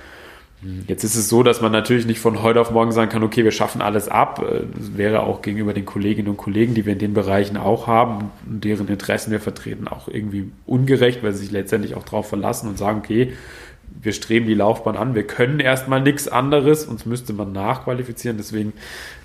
Jetzt 0.86 1.02
ist 1.02 1.16
es 1.16 1.28
so, 1.28 1.42
dass 1.42 1.60
man 1.60 1.72
natürlich 1.72 2.06
nicht 2.06 2.20
von 2.20 2.40
heute 2.42 2.60
auf 2.60 2.70
morgen 2.70 2.92
sagen 2.92 3.10
kann, 3.10 3.24
okay, 3.24 3.42
wir 3.42 3.50
schaffen 3.50 3.82
alles 3.82 4.08
ab. 4.08 4.44
Äh, 4.48 4.60
das 4.78 4.96
wäre 4.96 5.24
auch 5.24 5.42
gegenüber 5.42 5.74
den 5.74 5.86
Kolleginnen 5.86 6.28
und 6.28 6.36
Kollegen, 6.36 6.74
die 6.74 6.86
wir 6.86 6.92
in 6.92 7.00
den 7.00 7.12
Bereichen 7.12 7.56
auch 7.56 7.88
haben 7.88 8.30
und 8.48 8.62
deren 8.62 8.86
Interessen 8.86 9.32
wir 9.32 9.40
vertreten, 9.40 9.88
auch 9.88 10.06
irgendwie 10.06 10.52
ungerecht, 10.66 11.24
weil 11.24 11.32
sie 11.32 11.40
sich 11.40 11.50
letztendlich 11.50 11.96
auch 11.96 12.04
darauf 12.04 12.28
verlassen 12.28 12.68
und 12.68 12.78
sagen, 12.78 13.00
okay, 13.00 13.32
wir 14.06 14.12
streben 14.12 14.46
die 14.46 14.54
Laufbahn 14.54 14.96
an, 14.96 15.14
wir 15.14 15.26
können 15.26 15.58
erstmal 15.58 16.00
nichts 16.00 16.28
anderes, 16.28 16.86
uns 16.86 17.06
müsste 17.06 17.32
man 17.32 17.52
nachqualifizieren, 17.52 18.36
deswegen 18.36 18.72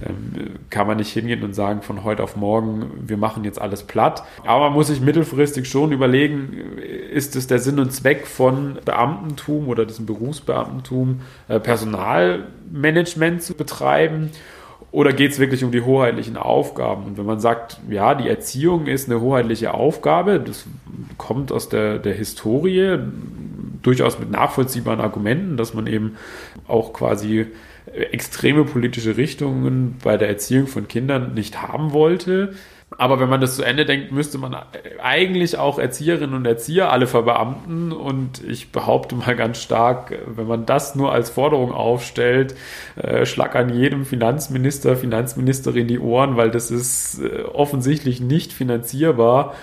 ähm, 0.04 0.56
kann 0.70 0.88
man 0.88 0.98
nicht 0.98 1.12
hingehen 1.12 1.44
und 1.44 1.54
sagen 1.54 1.82
von 1.82 2.04
heute 2.04 2.24
auf 2.24 2.36
morgen, 2.36 2.92
wir 3.06 3.18
machen 3.18 3.44
jetzt 3.44 3.62
alles 3.62 3.84
platt. 3.84 4.24
Aber 4.44 4.66
man 4.66 4.74
muss 4.74 4.88
sich 4.88 5.00
mittelfristig 5.00 5.70
schon 5.70 5.92
überlegen, 5.92 6.78
ist 7.12 7.36
es 7.36 7.48
der 7.48 7.60
Sinn 7.60 7.80
und 7.80 7.92
Zweck 7.94 8.26
von 8.26 8.80
Beamtentum 8.84 9.68
oder 9.68 9.86
diesem 9.86 10.06
Berufsbeamtentum, 10.06 11.22
äh, 11.48 11.60
Personalmanagement 11.60 13.44
zu 13.44 13.54
betreiben? 13.54 14.32
Oder 14.92 15.14
geht 15.14 15.32
es 15.32 15.40
wirklich 15.40 15.64
um 15.64 15.72
die 15.72 15.82
hoheitlichen 15.82 16.36
Aufgaben? 16.36 17.06
Und 17.06 17.18
wenn 17.18 17.26
man 17.26 17.40
sagt, 17.40 17.80
ja, 17.90 18.14
die 18.14 18.28
Erziehung 18.28 18.88
ist 18.88 19.10
eine 19.10 19.22
hoheitliche 19.22 19.74
Aufgabe, 19.74 20.40
das 20.40 20.66
kommt 21.18 21.52
aus 21.54 21.70
der, 21.70 21.98
der 21.98 22.14
Historie, 22.14 22.98
durchaus 23.82 24.20
mit 24.20 24.32
nachvollziehbaren 24.32 25.02
Argumenten, 25.02 25.58
dass 25.58 25.74
man 25.74 25.88
eben 25.88 26.18
auch 26.68 26.94
quasi 26.94 27.48
extreme 27.96 28.64
politische 28.64 29.18
Richtungen 29.18 29.98
bei 30.04 30.18
der 30.18 30.30
Erziehung 30.30 30.68
von 30.68 30.88
Kindern 30.88 31.34
nicht 31.34 31.62
haben 31.62 31.94
wollte. 31.94 32.54
Aber 32.98 33.22
wenn 33.22 33.30
man 33.30 33.40
das 33.40 33.56
zu 33.56 33.64
Ende 33.64 33.86
denkt, 33.86 34.12
müsste 34.12 34.38
man 34.38 34.56
eigentlich 35.02 35.58
auch 35.58 35.80
Erzieherinnen 35.80 36.36
und 36.36 36.46
Erzieher 36.46 36.92
alle 36.92 37.08
verbeamten. 37.08 37.94
Und 37.94 38.44
ich 38.44 38.74
behaupte 38.74 39.16
mal 39.16 39.36
ganz 39.36 39.62
stark, 39.62 40.14
wenn 40.28 40.46
man 40.46 40.66
das 40.66 40.94
nur 40.96 41.14
als 41.14 41.30
Forderung 41.30 41.72
aufstellt, 41.72 42.54
äh, 42.98 43.26
schlag 43.26 43.56
an 43.56 43.74
jedem 43.74 44.06
Finanzminister, 44.06 44.98
Finanzministerin 44.98 45.88
die 45.88 46.00
Ohren, 46.00 46.36
weil 46.36 46.52
das 46.52 46.70
ist 46.70 47.22
äh, 47.22 47.44
offensichtlich 47.44 48.20
nicht 48.20 48.52
finanzierbar. 48.52 49.56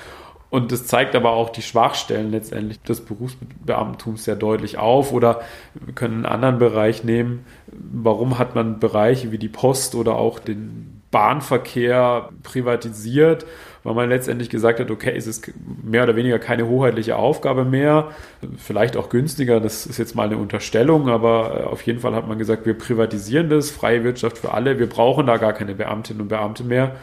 Und 0.51 0.73
das 0.73 0.87
zeigt 0.87 1.15
aber 1.15 1.33
auch 1.33 1.51
die 1.51 1.63
Schwachstellen 1.63 2.31
letztendlich 2.31 2.81
des 2.81 3.03
Berufsbeamtums 3.03 4.25
sehr 4.25 4.37
deutlich 4.37 4.79
auf. 4.79 5.13
Oder 5.13 5.43
wir 5.75 5.95
können 5.95 6.25
einen 6.25 6.27
anderen 6.27 6.59
Bereich 6.59 7.05
nehmen. 7.05 7.45
Warum 7.67 8.39
hat 8.39 8.55
man 8.55 8.81
Bereiche 8.81 9.31
wie 9.31 9.39
die 9.39 9.49
Post 9.49 9.95
oder 9.95 10.17
auch 10.17 10.39
den 10.39 11.03
Bahnverkehr 11.11 12.31
privatisiert? 12.43 13.45
Weil 13.85 13.95
man 13.95 14.09
letztendlich 14.09 14.49
gesagt 14.49 14.81
hat, 14.81 14.91
okay, 14.91 15.15
es 15.15 15.27
ist 15.27 15.53
mehr 15.83 16.03
oder 16.03 16.17
weniger 16.17 16.39
keine 16.39 16.67
hoheitliche 16.67 17.17
Aufgabe 17.17 17.65
mehr. 17.65 18.09
Vielleicht 18.57 18.97
auch 18.97 19.11
günstiger, 19.11 19.61
das 19.61 19.87
ist 19.87 19.99
jetzt 19.99 20.15
mal 20.15 20.27
eine 20.27 20.39
Unterstellung, 20.39 21.09
aber 21.11 21.69
auf 21.71 21.83
jeden 21.83 22.01
Fall 22.01 22.15
hat 22.15 22.27
man 22.27 22.39
gesagt, 22.39 22.67
wir 22.67 22.77
privatisieren 22.77 23.51
das, 23.51 23.71
freie 23.71 24.03
Wirtschaft 24.03 24.39
für 24.39 24.53
alle. 24.53 24.79
Wir 24.79 24.89
brauchen 24.89 25.27
da 25.27 25.37
gar 25.37 25.53
keine 25.53 25.75
Beamtinnen 25.75 26.23
und 26.23 26.29
Beamte 26.29 26.65
mehr. 26.65 26.97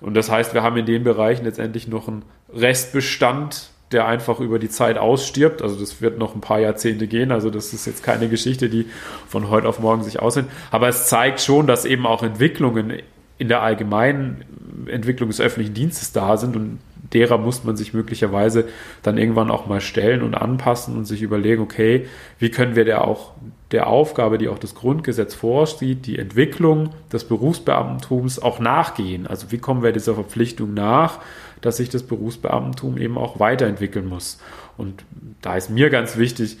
Und 0.00 0.14
das 0.14 0.30
heißt, 0.30 0.54
wir 0.54 0.62
haben 0.62 0.76
in 0.76 0.86
den 0.86 1.02
Bereichen 1.02 1.44
letztendlich 1.44 1.88
noch 1.88 2.08
einen 2.08 2.22
Restbestand, 2.52 3.70
der 3.92 4.06
einfach 4.06 4.40
über 4.40 4.58
die 4.58 4.68
Zeit 4.68 4.98
ausstirbt. 4.98 5.62
Also 5.62 5.78
das 5.78 6.00
wird 6.00 6.18
noch 6.18 6.34
ein 6.34 6.40
paar 6.40 6.60
Jahrzehnte 6.60 7.06
gehen. 7.06 7.32
Also 7.32 7.50
das 7.50 7.72
ist 7.72 7.86
jetzt 7.86 8.02
keine 8.02 8.28
Geschichte, 8.28 8.68
die 8.68 8.86
von 9.26 9.48
heute 9.48 9.68
auf 9.68 9.78
morgen 9.78 10.02
sich 10.02 10.20
aussehen. 10.20 10.46
Aber 10.70 10.88
es 10.88 11.06
zeigt 11.08 11.40
schon, 11.40 11.66
dass 11.66 11.84
eben 11.84 12.06
auch 12.06 12.22
Entwicklungen 12.22 12.94
in 13.38 13.48
der 13.48 13.62
allgemeinen 13.62 14.44
Entwicklung 14.86 15.28
des 15.28 15.40
öffentlichen 15.40 15.74
Dienstes 15.74 16.12
da 16.12 16.36
sind 16.36 16.56
und 16.56 16.80
derer 17.12 17.38
muss 17.38 17.64
man 17.64 17.76
sich 17.76 17.94
möglicherweise 17.94 18.68
dann 19.02 19.16
irgendwann 19.16 19.50
auch 19.50 19.66
mal 19.66 19.80
stellen 19.80 20.22
und 20.22 20.34
anpassen 20.34 20.96
und 20.96 21.04
sich 21.04 21.22
überlegen, 21.22 21.62
okay, 21.62 22.06
wie 22.38 22.50
können 22.50 22.76
wir 22.76 22.84
der 22.84 23.06
auch 23.06 23.32
der 23.70 23.86
Aufgabe, 23.86 24.38
die 24.38 24.48
auch 24.48 24.58
das 24.58 24.74
Grundgesetz 24.74 25.34
vorsieht, 25.34 26.06
die 26.06 26.18
Entwicklung 26.18 26.90
des 27.12 27.24
Berufsbeamtentums 27.24 28.38
auch 28.38 28.60
nachgehen. 28.60 29.26
Also 29.26 29.52
wie 29.52 29.58
kommen 29.58 29.82
wir 29.82 29.92
dieser 29.92 30.14
Verpflichtung 30.14 30.72
nach, 30.74 31.18
dass 31.60 31.78
sich 31.78 31.88
das 31.88 32.02
Berufsbeamtentum 32.02 32.98
eben 32.98 33.18
auch 33.18 33.40
weiterentwickeln 33.40 34.06
muss. 34.06 34.38
Und 34.76 35.04
da 35.42 35.56
ist 35.56 35.70
mir 35.70 35.90
ganz 35.90 36.16
wichtig, 36.16 36.58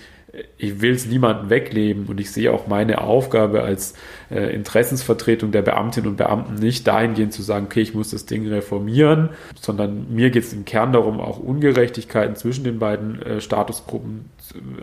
ich 0.58 0.80
will 0.80 0.92
es 0.92 1.06
niemandem 1.06 1.50
wegleben 1.50 2.06
und 2.06 2.20
ich 2.20 2.30
sehe 2.30 2.52
auch 2.52 2.66
meine 2.66 3.00
Aufgabe 3.00 3.62
als 3.62 3.94
äh, 4.30 4.54
Interessensvertretung 4.54 5.52
der 5.52 5.62
Beamtinnen 5.62 6.10
und 6.10 6.16
Beamten 6.16 6.54
nicht 6.54 6.86
dahingehend 6.86 7.32
zu 7.32 7.42
sagen, 7.42 7.66
okay, 7.66 7.80
ich 7.80 7.94
muss 7.94 8.10
das 8.10 8.26
Ding 8.26 8.46
reformieren, 8.46 9.30
sondern 9.58 10.12
mir 10.14 10.30
geht 10.30 10.44
es 10.44 10.52
im 10.52 10.64
Kern 10.64 10.92
darum, 10.92 11.20
auch 11.20 11.38
Ungerechtigkeiten 11.38 12.36
zwischen 12.36 12.64
den 12.64 12.78
beiden 12.78 13.22
äh, 13.22 13.40
Statusgruppen 13.40 14.26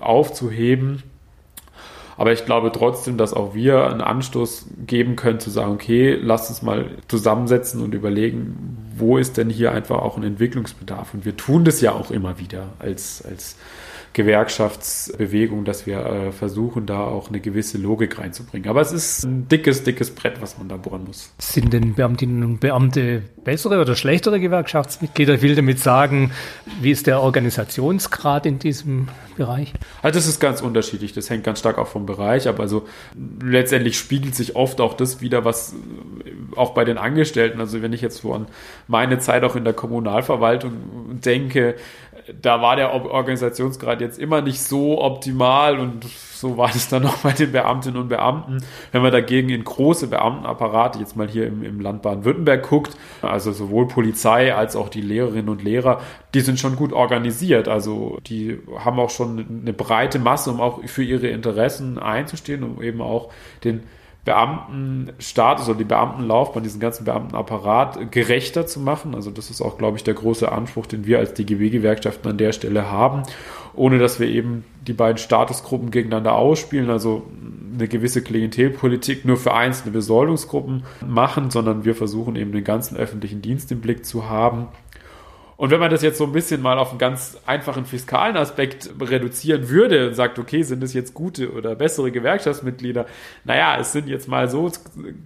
aufzuheben. 0.01 1.03
Aber 2.17 2.31
ich 2.31 2.45
glaube 2.45 2.72
trotzdem, 2.72 3.17
dass 3.17 3.34
auch 3.34 3.53
wir 3.53 3.88
einen 3.88 4.01
Anstoß 4.01 4.67
geben 4.88 5.15
können 5.15 5.39
zu 5.39 5.50
sagen, 5.50 5.74
okay, 5.74 6.17
lasst 6.19 6.50
uns 6.50 6.62
mal 6.62 6.86
zusammensetzen 7.07 7.81
und 7.81 7.93
überlegen, 7.93 8.85
wo 8.97 9.17
ist 9.17 9.37
denn 9.37 9.49
hier 9.49 9.71
einfach 9.71 9.97
auch 9.97 10.17
ein 10.17 10.23
Entwicklungsbedarf? 10.23 11.13
Und 11.13 11.25
wir 11.25 11.35
tun 11.35 11.65
das 11.65 11.81
ja 11.81 11.91
auch 11.91 12.11
immer 12.11 12.39
wieder 12.39 12.69
als, 12.79 13.23
als 13.23 13.55
Gewerkschaftsbewegung, 14.15 15.65
dass 15.65 15.86
wir 15.86 16.00
äh, 16.00 16.31
versuchen, 16.31 16.86
da 16.86 17.01
auch 17.01 17.27
eine 17.27 17.41
gewisse 17.41 17.77
Logik 17.77 18.17
reinzubringen. 18.17 18.69
Aber 18.69 18.79
es 18.79 18.93
ist 18.93 19.25
ein 19.25 19.50
dickes, 19.50 19.84
dickes 19.84 20.15
Brett, 20.15 20.41
was 20.41 20.57
man 20.57 20.69
da 20.69 20.77
bohren 20.77 21.03
muss. 21.03 21.34
Sind 21.38 21.74
denn 21.74 21.95
Beamtinnen 21.95 22.41
und 22.45 22.62
Beamte 22.62 23.24
bessere 23.43 23.81
oder 23.81 23.93
schlechtere 23.95 24.39
Gewerkschaftsmitglieder? 24.39 25.34
Ich 25.34 25.41
will 25.41 25.55
damit 25.55 25.79
sagen, 25.79 26.31
wie 26.79 26.91
ist 26.91 27.07
der 27.07 27.22
Organisationsgrad 27.22 28.45
in 28.45 28.57
diesem 28.57 29.10
Bereich? 29.36 29.74
Also 30.01 30.17
das 30.17 30.27
ist 30.27 30.39
ganz 30.39 30.62
unterschiedlich. 30.62 31.12
Das 31.12 31.29
hängt 31.29 31.43
ganz 31.43 31.60
stark 31.60 31.77
auch 31.77 31.88
vom 31.88 32.05
Bereich 32.05 32.48
ab. 32.48 32.62
Also 32.62 32.88
letztendlich 33.43 33.98
spiegelt 33.98 34.34
sich 34.34 34.55
oft 34.55 34.79
auch 34.79 34.93
das 34.93 35.19
wieder, 35.19 35.43
was 35.43 35.75
auch 36.55 36.74
bei 36.74 36.86
den 36.86 36.98
Angestellten, 36.98 37.60
also 37.60 37.81
wenn 37.81 37.91
ich 37.91 38.00
jetzt 38.00 38.22
so 38.22 38.34
an 38.34 38.48
meine 38.88 39.19
Zeit 39.19 39.43
auch 39.43 39.57
in 39.57 39.65
der 39.65 39.74
Kommunalverwaltung 39.74 40.74
denke, 41.19 41.75
da 42.41 42.62
war 42.62 42.75
der 42.75 42.94
Organisationsgrad 42.94 44.01
jetzt 44.01 44.20
immer 44.20 44.41
nicht 44.41 44.62
so 44.62 45.01
optimal 45.01 45.79
und 45.79 46.05
so 46.05 46.58
war 46.58 46.67
das 46.67 46.89
dann 46.89 47.03
noch 47.03 47.17
bei 47.17 47.32
den 47.32 47.51
Beamtinnen 47.51 48.01
und 48.01 48.10
Beamten. 48.10 48.63
Wenn 48.91 49.01
man 49.01 49.12
dagegen 49.12 49.50
in 49.50 49.63
große 49.63 50.08
Beamtenapparate, 50.08 51.00
jetzt 51.00 51.15
mal 51.15 51.27
hier 51.27 51.48
im, 51.48 51.63
im 51.63 51.79
Land 51.79 52.01
Baden-Württemberg 52.01 52.67
guckt, 52.67 52.98
also 53.22 53.51
sowohl 53.51 53.88
Polizei 53.88 54.53
als 54.53 54.75
auch 54.75 54.89
die 54.89 55.01
Lehrerinnen 55.01 55.50
und 55.50 55.63
Lehrer, 55.63 56.01
die 56.34 56.41
sind 56.41 56.60
schon 56.60 56.75
gut 56.75 56.94
organisiert. 56.94 57.67
Also 57.67 58.20
die 58.27 58.60
haben 58.79 59.00
auch 59.00 59.10
schon 59.10 59.62
eine 59.62 59.74
breite 59.74 60.20
Masse, 60.20 60.51
um 60.51 60.62
auch 60.62 60.84
für 60.86 61.03
ihre 61.03 61.27
Interessen 61.27 62.00
einzustehen, 62.00 62.63
um 62.63 62.82
eben 62.82 63.01
auch 63.01 63.29
den 63.63 63.84
Beamtenstatus 64.25 65.70
oder 65.70 65.77
die 65.77 65.84
Beamtenlaufbahn, 65.84 66.63
diesen 66.63 66.79
ganzen 66.79 67.05
Beamtenapparat 67.05 68.12
gerechter 68.12 68.65
zu 68.65 68.79
machen. 68.79 69.13
Also 69.13 69.29
das 69.29 69.51
ist 69.51 69.62
auch, 69.62 69.77
glaube 69.77 69.98
ich, 69.98 70.03
der 70.03 70.15
große 70.15 70.51
Anspruch, 70.51 70.88
den 70.88 71.05
wir 71.05 71.20
als 71.20 71.36
DGB-Gewerkschaften 71.36 72.27
an 72.27 72.38
der 72.38 72.51
Stelle 72.51 72.91
haben, 72.91 73.22
ohne 73.75 74.00
dass 74.00 74.20
wir 74.20 74.27
eben 74.27 74.65
die 74.88 74.94
beiden 74.94 75.20
Statusgruppen 75.20 75.91
gegeneinander 75.91 76.34
ausspielen, 76.34 76.89
also 76.89 77.27
eine 77.75 77.88
gewisse 77.88 78.24
Klientelpolitik 78.24 79.25
nur 79.25 79.38
für 79.38 79.53
einzelne 79.53 79.91
Besoldungsgruppen 79.91 80.84
machen, 81.05 81.51
sondern 81.51 81.86
wir 81.86 81.94
versuchen 81.94 82.36
eben 82.36 82.51
den 82.51 82.63
ganzen 82.63 82.98
öffentlichen 82.98 83.41
Dienst 83.41 83.72
im 83.72 83.82
Blick 83.82 84.05
zu 84.05 84.27
haben 84.27 84.67
Und 85.57 85.71
wenn 85.71 85.79
man 85.79 85.89
das 85.89 86.01
jetzt 86.01 86.17
so 86.17 86.25
ein 86.25 86.33
bisschen 86.33 86.62
mal 86.62 86.77
auf 86.77 86.89
einen 86.89 87.00
ganz 87.00 87.38
einfachen 87.45 87.85
fiskalen 87.85 88.35
Aspekt 88.35 88.89
reduzieren 89.00 89.69
würde 89.69 90.07
und 90.07 90.13
sagt, 90.13 90.38
okay, 90.38 90.63
sind 90.63 90.83
es 90.83 90.93
jetzt 90.93 91.13
gute 91.13 91.51
oder 91.53 91.75
bessere 91.75 92.12
Gewerkschaftsmitglieder? 92.12 93.05
Naja, 93.45 93.77
es 93.79 93.93
sind 93.93 94.07
jetzt 94.09 94.27
mal 94.27 94.50
so 94.50 94.69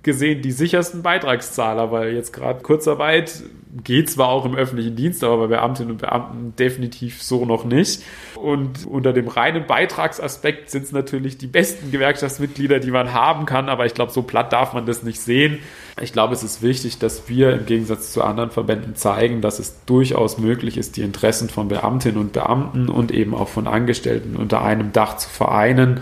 gesehen 0.03 0.41
die 0.43 0.51
sichersten 0.51 1.01
Beitragszahler, 1.01 1.91
weil 1.91 2.13
jetzt 2.13 2.31
gerade 2.31 2.61
Kurzarbeit 2.61 3.41
geht 3.83 4.09
zwar 4.09 4.29
auch 4.29 4.45
im 4.45 4.55
öffentlichen 4.55 4.95
Dienst, 4.95 5.23
aber 5.23 5.37
bei 5.37 5.47
Beamtinnen 5.47 5.91
und 5.91 6.01
Beamten 6.01 6.55
definitiv 6.57 7.21
so 7.21 7.45
noch 7.45 7.65
nicht. 7.65 8.03
Und 8.35 8.85
unter 8.85 9.13
dem 9.13 9.27
reinen 9.27 9.65
Beitragsaspekt 9.65 10.69
sind 10.69 10.83
es 10.83 10.91
natürlich 10.91 11.37
die 11.37 11.47
besten 11.47 11.91
Gewerkschaftsmitglieder, 11.91 12.79
die 12.79 12.91
man 12.91 13.13
haben 13.13 13.45
kann, 13.45 13.69
aber 13.69 13.85
ich 13.85 13.93
glaube, 13.93 14.11
so 14.11 14.21
platt 14.23 14.53
darf 14.53 14.73
man 14.73 14.85
das 14.85 15.03
nicht 15.03 15.19
sehen. 15.19 15.59
Ich 16.01 16.13
glaube, 16.13 16.33
es 16.33 16.43
ist 16.43 16.61
wichtig, 16.61 16.97
dass 16.97 17.27
wir 17.27 17.53
im 17.53 17.65
Gegensatz 17.65 18.11
zu 18.13 18.23
anderen 18.23 18.51
Verbänden 18.51 18.95
zeigen, 18.95 19.41
dass 19.41 19.59
es 19.59 19.83
durchaus 19.85 20.37
möglich 20.37 20.77
ist, 20.77 20.97
die 20.97 21.01
Interessen 21.01 21.49
von 21.49 21.67
Beamtinnen 21.67 22.19
und 22.19 22.33
Beamten 22.33 22.89
und 22.89 23.11
eben 23.11 23.33
auch 23.33 23.49
von 23.49 23.67
Angestellten 23.67 24.35
unter 24.35 24.61
einem 24.61 24.93
Dach 24.93 25.17
zu 25.17 25.29
vereinen 25.29 26.01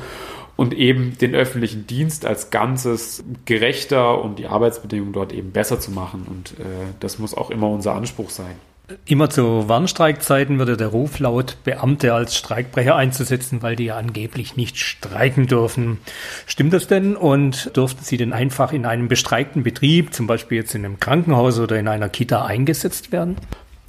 und 0.55 0.73
eben 0.73 1.17
den 1.17 1.35
öffentlichen 1.35 1.87
Dienst 1.87 2.25
als 2.25 2.49
Ganzes 2.49 3.23
gerechter 3.45 4.21
und 4.23 4.39
die 4.39 4.47
Arbeitsbedingungen 4.47 5.13
dort 5.13 5.31
eben 5.31 5.51
besser 5.51 5.79
zu 5.79 5.91
machen. 5.91 6.25
Und 6.29 6.59
äh, 6.59 6.93
das 6.99 7.19
muss 7.19 7.35
auch 7.35 7.49
immer 7.49 7.69
unser 7.69 7.93
Anspruch 7.93 8.29
sein. 8.29 8.55
Immer 9.05 9.29
zu 9.29 9.67
Warnstreikzeiten 9.67 10.59
würde 10.59 10.77
der 10.77 10.87
Ruf 10.87 11.19
laut, 11.19 11.57
Beamte 11.65 12.13
als 12.13 12.37
Streikbrecher 12.37 12.95
einzusetzen, 12.95 13.61
weil 13.61 13.75
die 13.75 13.85
ja 13.85 13.97
angeblich 13.97 14.55
nicht 14.55 14.77
streiken 14.77 15.45
dürfen. 15.47 15.99
Stimmt 16.45 16.71
das 16.71 16.87
denn? 16.87 17.17
Und 17.17 17.75
dürften 17.75 18.05
sie 18.05 18.15
denn 18.15 18.31
einfach 18.31 18.71
in 18.71 18.85
einem 18.85 19.09
bestreikten 19.09 19.63
Betrieb, 19.63 20.13
zum 20.13 20.25
Beispiel 20.25 20.59
jetzt 20.59 20.73
in 20.73 20.85
einem 20.85 21.01
Krankenhaus 21.01 21.59
oder 21.59 21.77
in 21.77 21.89
einer 21.89 22.07
Kita 22.07 22.45
eingesetzt 22.45 23.11
werden? 23.11 23.35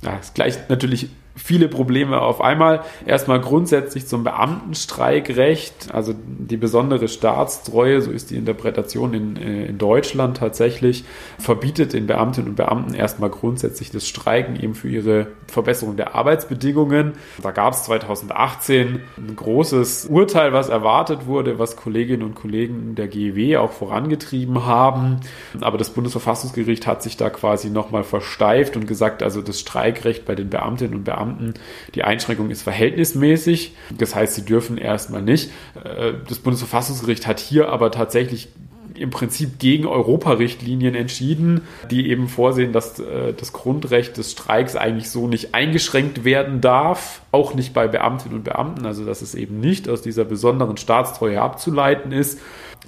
Ja, 0.02 0.18
es 0.20 0.34
gleicht 0.34 0.68
natürlich 0.68 1.10
viele 1.38 1.68
Probleme 1.68 2.20
auf 2.20 2.40
einmal. 2.40 2.82
Erstmal 3.06 3.40
grundsätzlich 3.40 4.06
zum 4.06 4.24
Beamtenstreikrecht, 4.24 5.88
also 5.92 6.14
die 6.14 6.56
besondere 6.56 7.08
Staatstreue, 7.08 8.02
so 8.02 8.10
ist 8.10 8.30
die 8.30 8.36
Interpretation 8.36 9.14
in, 9.14 9.36
äh, 9.36 9.66
in 9.66 9.78
Deutschland 9.78 10.36
tatsächlich, 10.36 11.04
verbietet 11.38 11.92
den 11.92 12.06
Beamtinnen 12.06 12.50
und 12.50 12.56
Beamten 12.56 12.94
erstmal 12.94 13.30
grundsätzlich 13.30 13.90
das 13.90 14.06
Streiken 14.06 14.56
eben 14.56 14.74
für 14.74 14.88
ihre 14.88 15.28
Verbesserung 15.46 15.96
der 15.96 16.14
Arbeitsbedingungen. 16.14 17.12
Da 17.42 17.52
gab 17.52 17.72
es 17.72 17.84
2018 17.84 19.00
ein 19.16 19.36
großes 19.36 20.06
Urteil, 20.06 20.52
was 20.52 20.68
erwartet 20.68 21.26
wurde, 21.26 21.58
was 21.58 21.76
Kolleginnen 21.76 22.22
und 22.22 22.34
Kollegen 22.34 22.94
der 22.94 23.08
GEW 23.08 23.58
auch 23.58 23.72
vorangetrieben 23.72 24.66
haben. 24.66 25.20
Aber 25.60 25.78
das 25.78 25.90
Bundesverfassungsgericht 25.90 26.86
hat 26.86 27.02
sich 27.02 27.16
da 27.16 27.30
quasi 27.30 27.70
nochmal 27.70 28.04
versteift 28.04 28.76
und 28.76 28.86
gesagt, 28.86 29.22
also 29.22 29.40
das 29.42 29.60
Streikrecht 29.60 30.24
bei 30.24 30.34
den 30.34 30.50
Beamtinnen 30.50 30.94
und 30.94 31.04
Beamten 31.04 31.27
Beamten. 31.28 31.54
Die 31.94 32.04
Einschränkung 32.04 32.50
ist 32.50 32.62
verhältnismäßig. 32.62 33.74
Das 33.96 34.14
heißt, 34.14 34.34
sie 34.34 34.44
dürfen 34.44 34.78
erstmal 34.78 35.22
nicht. 35.22 35.50
Äh, 35.82 36.14
das 36.28 36.38
Bundesverfassungsgericht 36.38 37.26
hat 37.26 37.40
hier 37.40 37.68
aber 37.68 37.90
tatsächlich 37.90 38.48
im 38.94 39.10
Prinzip 39.10 39.60
gegen 39.60 39.86
Europarichtlinien 39.86 40.96
entschieden, 40.96 41.60
die 41.88 42.10
eben 42.10 42.26
vorsehen, 42.26 42.72
dass 42.72 42.98
äh, 42.98 43.32
das 43.32 43.52
Grundrecht 43.52 44.16
des 44.16 44.32
Streiks 44.32 44.74
eigentlich 44.74 45.10
so 45.10 45.28
nicht 45.28 45.54
eingeschränkt 45.54 46.24
werden 46.24 46.60
darf, 46.60 47.22
auch 47.30 47.54
nicht 47.54 47.74
bei 47.74 47.86
Beamtinnen 47.86 48.38
und 48.38 48.44
Beamten, 48.44 48.86
also 48.86 49.04
dass 49.04 49.22
es 49.22 49.36
eben 49.36 49.60
nicht 49.60 49.88
aus 49.88 50.02
dieser 50.02 50.24
besonderen 50.24 50.78
Staatstreue 50.78 51.40
abzuleiten 51.40 52.10
ist. 52.10 52.40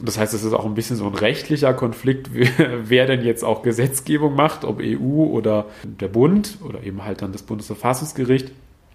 Das 0.02 0.18
heißt, 0.18 0.34
es 0.34 0.44
ist 0.44 0.52
auch 0.52 0.64
ein 0.64 0.74
bisschen 0.74 0.96
so 0.96 1.06
ein 1.06 1.14
rechtlicher 1.14 1.74
Konflikt, 1.74 2.30
wer 2.82 3.06
denn 3.06 3.24
jetzt 3.24 3.44
auch 3.44 3.62
Gesetzgebung 3.62 4.34
macht, 4.34 4.64
ob 4.64 4.80
EU 4.80 5.24
oder 5.24 5.66
der 5.82 6.08
Bund 6.08 6.58
oder 6.66 6.82
eben 6.82 7.04
halt 7.04 7.22
dann 7.22 7.32
das 7.32 7.42
Bundesverfassungsgericht. 7.42 8.52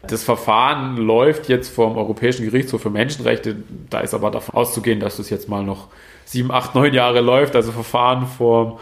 Das 0.08 0.24
Verfahren 0.24 0.98
läuft 0.98 1.50
jetzt 1.50 1.70
vom 1.70 1.98
Europäischen 1.98 2.46
Gerichtshof 2.46 2.82
für 2.82 2.90
Menschenrechte. 2.90 3.56
Da 3.90 4.02
ist 4.02 4.14
aber 4.14 4.30
davon 4.30 4.56
auszugehen, 4.56 5.00
dass 5.00 5.18
das 5.18 5.30
jetzt 5.30 5.50
mal 5.50 5.64
noch 5.64 5.88
sieben, 6.26 6.52
acht, 6.52 6.76
neun 6.76 6.94
Jahre 6.94 7.22
läuft. 7.22 7.56
Also 7.56 7.72
Verfahren 7.72 8.28
vom 8.28 8.78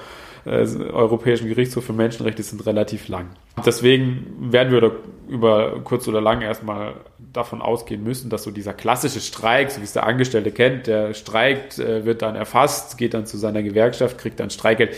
äh, 0.45 0.65
Europäischen 0.91 1.47
Gerichtshof 1.47 1.85
für 1.85 1.93
Menschenrechte 1.93 2.43
sind 2.43 2.65
relativ 2.65 3.07
lang. 3.07 3.27
Deswegen 3.65 4.51
werden 4.51 4.73
wir 4.73 4.97
über 5.27 5.81
kurz 5.83 6.07
oder 6.07 6.21
lang 6.21 6.41
erstmal 6.41 6.95
davon 7.31 7.61
ausgehen 7.61 8.03
müssen, 8.03 8.29
dass 8.29 8.43
so 8.43 8.51
dieser 8.51 8.73
klassische 8.73 9.19
Streik, 9.19 9.71
so 9.71 9.79
wie 9.79 9.85
es 9.85 9.93
der 9.93 10.05
Angestellte 10.05 10.51
kennt, 10.51 10.87
der 10.87 11.13
streikt, 11.13 11.79
äh, 11.79 12.05
wird 12.05 12.21
dann 12.21 12.35
erfasst, 12.35 12.97
geht 12.97 13.13
dann 13.13 13.25
zu 13.25 13.37
seiner 13.37 13.63
Gewerkschaft, 13.63 14.17
kriegt 14.17 14.39
dann 14.39 14.49
Streikgeld. 14.49 14.95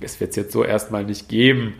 Es 0.00 0.20
wird 0.20 0.30
es 0.30 0.36
jetzt 0.36 0.52
so 0.52 0.62
erstmal 0.62 1.04
nicht 1.04 1.28
geben. 1.28 1.74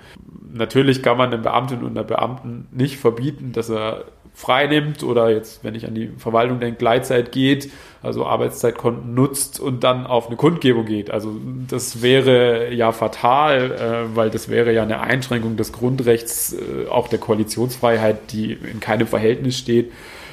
Natürlich 0.52 1.02
kann 1.02 1.16
man 1.16 1.32
einem 1.32 1.42
Beamten 1.42 1.84
und 1.84 1.92
einer 1.92 2.04
Beamten 2.04 2.66
nicht 2.72 2.96
verbieten, 2.96 3.52
dass 3.52 3.70
er 3.70 4.06
freinimmt 4.38 5.02
oder 5.02 5.30
jetzt, 5.30 5.64
wenn 5.64 5.74
ich 5.74 5.84
an 5.84 5.96
die 5.96 6.12
Verwaltung 6.16 6.60
denke, 6.60 6.78
Gleitzeit 6.78 7.32
geht, 7.32 7.72
also 8.02 8.24
Arbeitszeitkonten 8.24 9.12
nutzt 9.12 9.58
und 9.58 9.82
dann 9.82 10.06
auf 10.06 10.28
eine 10.28 10.36
Kundgebung 10.36 10.84
geht. 10.84 11.10
Also 11.10 11.34
das 11.66 12.02
wäre 12.02 12.72
ja 12.72 12.92
fatal, 12.92 13.72
äh, 13.72 14.16
weil 14.16 14.30
das 14.30 14.48
wäre 14.48 14.72
ja 14.72 14.84
eine 14.84 15.00
Einschränkung 15.00 15.56
des 15.56 15.72
Grundrechts, 15.72 16.52
äh, 16.52 16.88
auch 16.88 17.08
der 17.08 17.18
Koalitionsfreiheit, 17.18 18.30
die 18.30 18.52
in 18.52 18.78
keinem 18.78 19.08
Verhältnis 19.08 19.58
steht. 19.58 19.90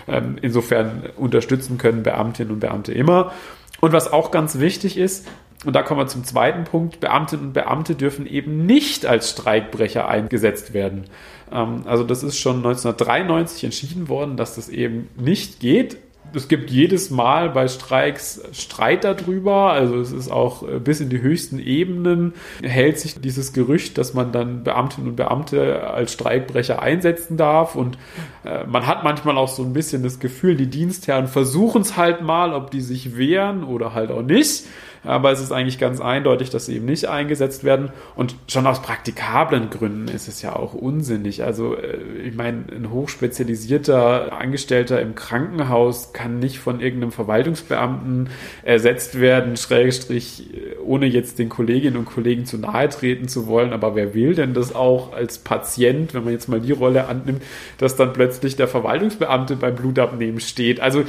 Ähm, 0.08 0.36
insofern 0.40 1.10
unterstützen 1.18 1.80
können 1.80 2.04
Beamtinnen 2.04 2.54
und 2.54 2.60
Beamte 2.60 2.94
immer. 2.94 3.34
Und 3.82 3.92
was 3.92 4.14
auch 4.14 4.30
ganz 4.30 4.60
wichtig 4.60 4.98
ist, 5.00 5.28
und 5.66 5.76
da 5.76 5.82
kommen 5.82 6.00
wir 6.00 6.08
zum 6.08 6.24
zweiten 6.24 6.64
Punkt, 6.64 7.00
Beamtinnen 7.00 7.48
und 7.48 7.54
Beamte 7.54 7.96
dürfen 7.96 8.26
eben 8.28 8.66
nicht 8.66 9.06
als 9.06 9.32
Streikbrecher 9.32 10.08
eingesetzt 10.08 10.74
werden. 10.74 11.06
Ähm, 11.52 11.82
also 11.86 12.04
das 12.04 12.24
ist 12.24 12.38
schon 12.38 12.58
1993 12.58 13.64
entschieden 13.64 14.08
worden, 14.08 14.38
dass 14.38 14.56
das 14.56 14.70
eben 14.70 15.10
nicht 15.18 15.60
geht. 15.60 15.98
Es 16.34 16.48
gibt 16.48 16.70
jedes 16.70 17.12
Mal 17.12 17.50
bei 17.50 17.68
Streiks 17.68 18.42
Streit 18.52 19.04
darüber. 19.04 19.72
Also 19.72 20.00
es 20.00 20.12
ist 20.12 20.30
auch 20.30 20.68
äh, 20.68 20.80
bis 20.80 21.00
in 21.00 21.10
die 21.10 21.22
höchsten 21.22 21.60
Ebenen 21.60 22.34
hält 22.62 23.00
sich 23.00 23.20
dieses 23.20 23.54
Gerücht, 23.54 23.98
dass 23.98 24.14
man 24.14 24.32
dann 24.32 24.64
Beamtinnen 24.64 25.10
und 25.10 25.16
Beamte 25.16 25.88
als 25.88 26.14
Streikbrecher 26.14 26.82
einsetzen 26.82 27.38
darf. 27.38 27.76
Und 27.76 27.98
äh, 28.44 28.66
man 28.66 28.86
hat 28.86 29.04
manchmal 29.04 29.38
auch 29.38 29.48
so 29.48 29.64
ein 29.64 29.74
bisschen 29.74 30.04
das 30.04 30.20
Gefühl, 30.20 30.56
die 30.56 30.68
Dienstherren 30.68 31.28
versuchen 31.28 31.82
es 31.82 31.96
halt 31.96 32.22
mal, 32.22 32.54
ob 32.54 32.70
die 32.70 32.82
sich 32.82 33.18
wehren 33.18 33.64
oder 33.64 33.94
halt 33.94 34.12
auch 34.12 34.24
nicht 34.24 34.66
aber 35.06 35.32
es 35.32 35.42
ist 35.42 35.52
eigentlich 35.52 35.78
ganz 35.78 36.02
eindeutig, 36.02 36.50
dass 36.50 36.66
sie 36.66 36.76
eben 36.76 36.86
nicht 36.86 37.06
eingesetzt 37.06 37.64
werden. 37.64 37.90
Und 38.16 38.36
schon 38.48 38.66
aus 38.66 38.82
praktikablen 38.82 39.70
Gründen 39.70 40.08
ist 40.08 40.28
es 40.28 40.42
ja 40.42 40.56
auch 40.56 40.74
unsinnig. 40.74 41.44
Also 41.44 41.76
äh, 41.76 41.98
ich 42.28 42.36
meine, 42.36 42.64
ein 42.76 42.92
hochspezialisierter 42.92 44.34
Angestellter 44.34 45.02
im 45.02 45.16
Krankenhaus 45.16 46.14
kann 46.14 46.40
nicht 46.40 46.60
von 46.60 46.80
irgendeinem 46.80 47.12
Verwaltungsbeamten 47.12 48.30
ersetzt 48.64 49.20
werden, 49.20 49.58
schrägstrich, 49.58 50.50
ohne 50.84 51.06
jetzt 51.06 51.40
den 51.40 51.50
Kolleginnen 51.50 51.98
und 51.98 52.06
Kollegen 52.06 52.46
zu 52.46 52.58
nahe 52.58 52.90
treten 52.90 53.28
zu 53.28 53.48
wollen. 53.48 53.74
Aber 53.74 53.96
wer 53.96 54.14
will 54.14 54.36
denn 54.36 54.54
das 54.54 54.74
auch 54.74 55.14
als 55.14 55.38
Patient, 55.38 56.14
wenn 56.14 56.24
man 56.24 56.34
jetzt 56.34 56.50
mal 56.50 56.60
die 56.60 56.72
Rolle 56.72 57.08
annimmt, 57.08 57.44
dass 57.78 57.96
dann 57.96 58.14
plötzlich 58.14 58.56
der 58.56 58.68
Verwaltungsbeamte 58.68 59.56
beim 59.56 59.76
Blutabnehmen 59.76 60.40
steht? 60.40 60.80
Also 60.80 61.04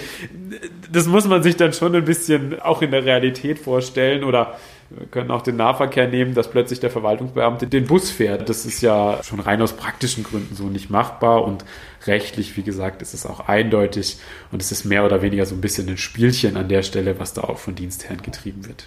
das 0.93 1.07
muss 1.07 1.27
man 1.27 1.43
sich 1.43 1.57
dann 1.57 1.73
schon 1.73 1.95
ein 1.95 2.05
bisschen 2.05 2.61
auch 2.61 2.83
in 2.83 2.91
der 2.91 3.05
Realität 3.05 3.59
vorstellen 3.59 3.86
oder 4.25 4.57
wir 4.91 5.07
können 5.07 5.31
auch 5.31 5.43
den 5.43 5.57
Nahverkehr 5.57 6.07
nehmen, 6.09 6.35
dass 6.35 6.51
plötzlich 6.51 6.79
der 6.79 6.91
Verwaltungsbeamte 6.91 7.67
den 7.67 7.87
Bus 7.87 8.11
fährt. 8.11 8.49
Das 8.49 8.65
ist 8.65 8.83
ja 8.83 9.21
schon 9.25 9.41
rein 9.41 9.61
aus 9.61 9.73
praktischen 9.73 10.23
Gründen 10.23 10.55
so 10.55 10.65
nicht 10.65 10.91
machbar 10.91 11.45
und 11.45 11.65
rechtlich, 12.07 12.57
wie 12.57 12.63
gesagt, 12.63 13.03
ist 13.03 13.13
es 13.13 13.27
auch 13.27 13.49
eindeutig 13.49 14.19
und 14.53 14.63
es 14.63 14.71
ist 14.71 14.85
mehr 14.85 15.05
oder 15.05 15.23
weniger 15.23 15.45
so 15.45 15.57
ein 15.57 15.61
bisschen 15.61 15.89
ein 15.89 15.99
Spielchen 15.99 16.57
an 16.57 16.69
der 16.69 16.83
Stelle, 16.83 17.19
was 17.19 17.35
da 17.35 17.43
auch 17.43 17.59
von 17.59 17.75
Dienstherren 17.75 18.23
getrieben 18.23 18.67
wird. 18.67 18.87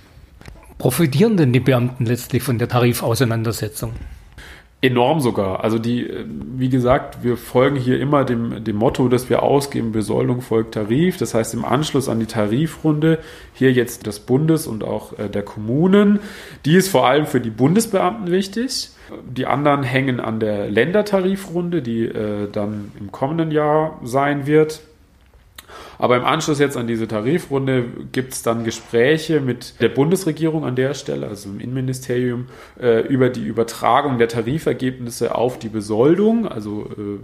Profitieren 0.77 1.35
denn 1.35 1.51
die 1.51 1.59
Beamten 1.59 2.05
letztlich 2.05 2.43
von 2.43 2.57
der 2.57 2.69
Tarifauseinandersetzung? 2.69 3.93
Enorm 4.81 5.19
sogar. 5.19 5.61
Also 5.61 5.77
die, 5.77 6.09
wie 6.55 6.69
gesagt, 6.69 7.21
wir 7.21 7.35
folgen 7.35 7.75
hier 7.75 7.99
immer 7.99 8.23
dem, 8.23 8.63
dem 8.63 8.77
Motto, 8.77 9.09
dass 9.09 9.29
wir 9.29 9.43
ausgeben, 9.43 9.91
Besoldung 9.91 10.41
folgt 10.41 10.75
Tarif. 10.75 11.17
Das 11.17 11.33
heißt, 11.33 11.53
im 11.53 11.65
Anschluss 11.65 12.07
an 12.07 12.21
die 12.21 12.27
Tarifrunde, 12.27 13.19
hier 13.53 13.73
jetzt 13.73 14.07
des 14.07 14.21
Bundes 14.21 14.67
und 14.67 14.85
auch 14.85 15.19
äh, 15.19 15.27
der 15.27 15.43
Kommunen, 15.43 16.19
die 16.63 16.75
ist 16.75 16.87
vor 16.87 17.07
allem 17.07 17.25
für 17.25 17.41
die 17.41 17.49
Bundesbeamten 17.49 18.31
wichtig. 18.31 18.91
Die 19.29 19.47
anderen 19.47 19.83
hängen 19.83 20.21
an 20.21 20.39
der 20.39 20.69
Ländertarifrunde, 20.69 21.81
die 21.81 22.05
äh, 22.05 22.49
dann 22.49 22.93
im 22.97 23.11
kommenden 23.11 23.51
Jahr 23.51 23.99
sein 24.03 24.47
wird. 24.47 24.81
Aber 25.97 26.17
im 26.17 26.25
Anschluss 26.25 26.59
jetzt 26.59 26.77
an 26.77 26.87
diese 26.87 27.07
Tarifrunde 27.07 27.85
gibt 28.11 28.33
es 28.33 28.43
dann 28.43 28.63
Gespräche 28.63 29.41
mit 29.41 29.81
der 29.81 29.89
Bundesregierung 29.89 30.65
an 30.65 30.75
der 30.75 30.93
Stelle, 30.93 31.27
also 31.27 31.49
im 31.49 31.59
Innenministerium, 31.59 32.47
äh, 32.79 33.01
über 33.07 33.29
die 33.29 33.45
Übertragung 33.45 34.17
der 34.17 34.27
Tarifergebnisse 34.27 35.35
auf 35.35 35.59
die 35.59 35.69
Besoldung. 35.69 36.47
Also 36.47 36.89
äh, 36.97 37.19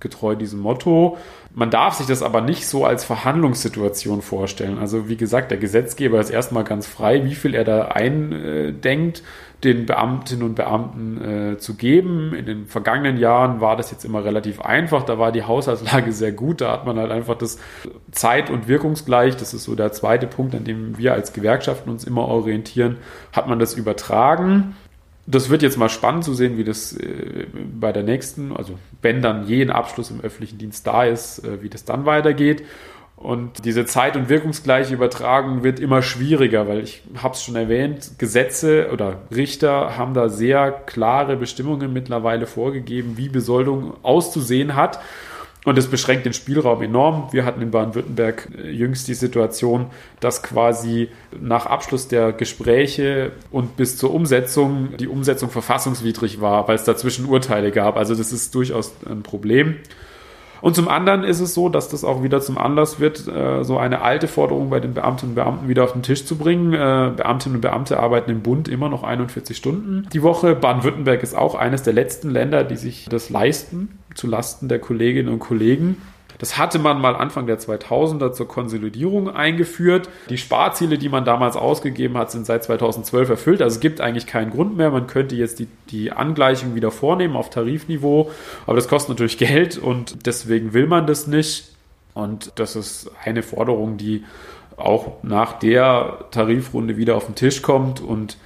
getreu 0.00 0.34
diesem 0.34 0.60
Motto. 0.60 1.16
Man 1.58 1.70
darf 1.70 1.94
sich 1.94 2.06
das 2.06 2.22
aber 2.22 2.42
nicht 2.42 2.66
so 2.66 2.84
als 2.84 3.06
Verhandlungssituation 3.06 4.20
vorstellen. 4.20 4.76
Also 4.76 5.08
wie 5.08 5.16
gesagt, 5.16 5.50
der 5.50 5.56
Gesetzgeber 5.56 6.20
ist 6.20 6.28
erstmal 6.28 6.64
ganz 6.64 6.86
frei, 6.86 7.24
wie 7.24 7.34
viel 7.34 7.54
er 7.54 7.64
da 7.64 7.88
eindenkt, 7.88 9.22
den 9.64 9.86
Beamtinnen 9.86 10.44
und 10.44 10.54
Beamten 10.54 11.54
äh, 11.54 11.56
zu 11.56 11.76
geben. 11.76 12.34
In 12.34 12.44
den 12.44 12.66
vergangenen 12.66 13.16
Jahren 13.16 13.62
war 13.62 13.74
das 13.74 13.90
jetzt 13.90 14.04
immer 14.04 14.22
relativ 14.22 14.60
einfach. 14.60 15.04
Da 15.04 15.18
war 15.18 15.32
die 15.32 15.44
Haushaltslage 15.44 16.12
sehr 16.12 16.32
gut. 16.32 16.60
Da 16.60 16.70
hat 16.70 16.84
man 16.84 16.98
halt 16.98 17.10
einfach 17.10 17.38
das 17.38 17.58
Zeit- 18.10 18.50
und 18.50 18.68
Wirkungsgleich. 18.68 19.34
Das 19.38 19.54
ist 19.54 19.64
so 19.64 19.74
der 19.74 19.92
zweite 19.92 20.26
Punkt, 20.26 20.54
an 20.54 20.64
dem 20.64 20.98
wir 20.98 21.14
als 21.14 21.32
Gewerkschaften 21.32 21.88
uns 21.88 22.04
immer 22.04 22.28
orientieren. 22.28 22.98
Hat 23.32 23.48
man 23.48 23.58
das 23.58 23.72
übertragen? 23.72 24.76
Das 25.26 25.50
wird 25.50 25.62
jetzt 25.62 25.76
mal 25.76 25.88
spannend 25.88 26.24
zu 26.24 26.34
sehen, 26.34 26.56
wie 26.56 26.64
das 26.64 26.92
äh, 26.92 27.46
bei 27.78 27.92
der 27.92 28.02
nächsten, 28.02 28.56
also 28.56 28.78
wenn 29.02 29.22
dann 29.22 29.46
je 29.46 29.62
ein 29.62 29.70
Abschluss 29.70 30.10
im 30.10 30.20
öffentlichen 30.20 30.58
Dienst 30.58 30.86
da 30.86 31.04
ist, 31.04 31.44
äh, 31.44 31.62
wie 31.62 31.68
das 31.68 31.84
dann 31.84 32.06
weitergeht. 32.06 32.62
Und 33.16 33.64
diese 33.64 33.86
Zeit- 33.86 34.14
und 34.14 34.28
Wirkungsgleiche 34.28 34.92
Übertragung 34.92 35.64
wird 35.64 35.80
immer 35.80 36.02
schwieriger, 36.02 36.68
weil 36.68 36.80
ich 36.80 37.02
habe 37.22 37.34
es 37.34 37.42
schon 37.42 37.56
erwähnt, 37.56 38.18
Gesetze 38.18 38.90
oder 38.92 39.22
Richter 39.34 39.96
haben 39.96 40.12
da 40.12 40.28
sehr 40.28 40.70
klare 40.70 41.36
Bestimmungen 41.36 41.94
mittlerweile 41.94 42.46
vorgegeben, 42.46 43.16
wie 43.16 43.30
Besoldung 43.30 43.94
auszusehen 44.02 44.76
hat. 44.76 45.00
Und 45.66 45.76
es 45.78 45.88
beschränkt 45.88 46.24
den 46.24 46.32
Spielraum 46.32 46.80
enorm. 46.80 47.26
Wir 47.32 47.44
hatten 47.44 47.60
in 47.60 47.72
Baden-Württemberg 47.72 48.48
äh, 48.56 48.70
jüngst 48.70 49.08
die 49.08 49.14
Situation, 49.14 49.86
dass 50.20 50.44
quasi 50.44 51.08
nach 51.40 51.66
Abschluss 51.66 52.06
der 52.06 52.32
Gespräche 52.32 53.32
und 53.50 53.76
bis 53.76 53.96
zur 53.96 54.14
Umsetzung 54.14 54.96
die 54.96 55.08
Umsetzung 55.08 55.50
verfassungswidrig 55.50 56.40
war, 56.40 56.68
weil 56.68 56.76
es 56.76 56.84
dazwischen 56.84 57.26
Urteile 57.26 57.72
gab. 57.72 57.96
Also 57.96 58.14
das 58.14 58.32
ist 58.32 58.54
durchaus 58.54 58.92
ein 59.10 59.24
Problem. 59.24 59.78
Und 60.60 60.74
zum 60.74 60.88
anderen 60.88 61.24
ist 61.24 61.40
es 61.40 61.54
so, 61.54 61.68
dass 61.68 61.88
das 61.88 62.04
auch 62.04 62.22
wieder 62.22 62.40
zum 62.40 62.58
Anlass 62.58 63.00
wird, 63.00 63.26
äh, 63.28 63.62
so 63.64 63.78
eine 63.78 64.02
alte 64.02 64.28
Forderung 64.28 64.70
bei 64.70 64.80
den 64.80 64.94
Beamtinnen 64.94 65.32
und 65.32 65.34
Beamten 65.36 65.68
wieder 65.68 65.84
auf 65.84 65.92
den 65.92 66.02
Tisch 66.02 66.24
zu 66.24 66.36
bringen. 66.36 66.72
Äh, 66.72 67.12
Beamtinnen 67.16 67.56
und 67.56 67.60
Beamte 67.60 67.98
arbeiten 67.98 68.30
im 68.30 68.42
Bund 68.42 68.68
immer 68.68 68.88
noch 68.88 69.02
41 69.02 69.56
Stunden 69.56 70.06
die 70.12 70.22
Woche. 70.22 70.54
Baden-Württemberg 70.54 71.22
ist 71.22 71.36
auch 71.36 71.54
eines 71.54 71.82
der 71.82 71.92
letzten 71.92 72.30
Länder, 72.30 72.64
die 72.64 72.76
sich 72.76 73.06
das 73.10 73.30
leisten, 73.30 73.98
zu 74.14 74.26
Lasten 74.26 74.68
der 74.68 74.78
Kolleginnen 74.78 75.28
und 75.28 75.38
Kollegen. 75.38 75.96
Das 76.38 76.58
hatte 76.58 76.78
man 76.78 77.00
mal 77.00 77.16
Anfang 77.16 77.46
der 77.46 77.58
2000er 77.58 78.32
zur 78.32 78.48
Konsolidierung 78.48 79.30
eingeführt. 79.30 80.08
Die 80.28 80.38
Sparziele, 80.38 80.98
die 80.98 81.08
man 81.08 81.24
damals 81.24 81.56
ausgegeben 81.56 82.16
hat, 82.18 82.30
sind 82.30 82.46
seit 82.46 82.64
2012 82.64 83.28
erfüllt. 83.28 83.62
Also 83.62 83.76
es 83.76 83.80
gibt 83.80 84.00
eigentlich 84.00 84.26
keinen 84.26 84.50
Grund 84.50 84.76
mehr. 84.76 84.90
Man 84.90 85.06
könnte 85.06 85.36
jetzt 85.36 85.58
die, 85.58 85.68
die 85.90 86.12
Angleichung 86.12 86.74
wieder 86.74 86.90
vornehmen 86.90 87.36
auf 87.36 87.50
Tarifniveau. 87.50 88.30
Aber 88.66 88.76
das 88.76 88.88
kostet 88.88 89.10
natürlich 89.10 89.38
Geld 89.46 89.78
und 89.78 90.26
deswegen 90.26 90.74
will 90.74 90.86
man 90.86 91.06
das 91.06 91.26
nicht. 91.26 91.72
Und 92.14 92.52
das 92.56 92.76
ist 92.76 93.10
eine 93.24 93.42
Forderung, 93.42 93.96
die 93.96 94.24
auch 94.76 95.22
nach 95.22 95.58
der 95.58 96.26
Tarifrunde 96.30 96.96
wieder 96.96 97.16
auf 97.16 97.26
den 97.26 97.34
Tisch 97.34 97.62
kommt 97.62 98.00
und 98.00 98.36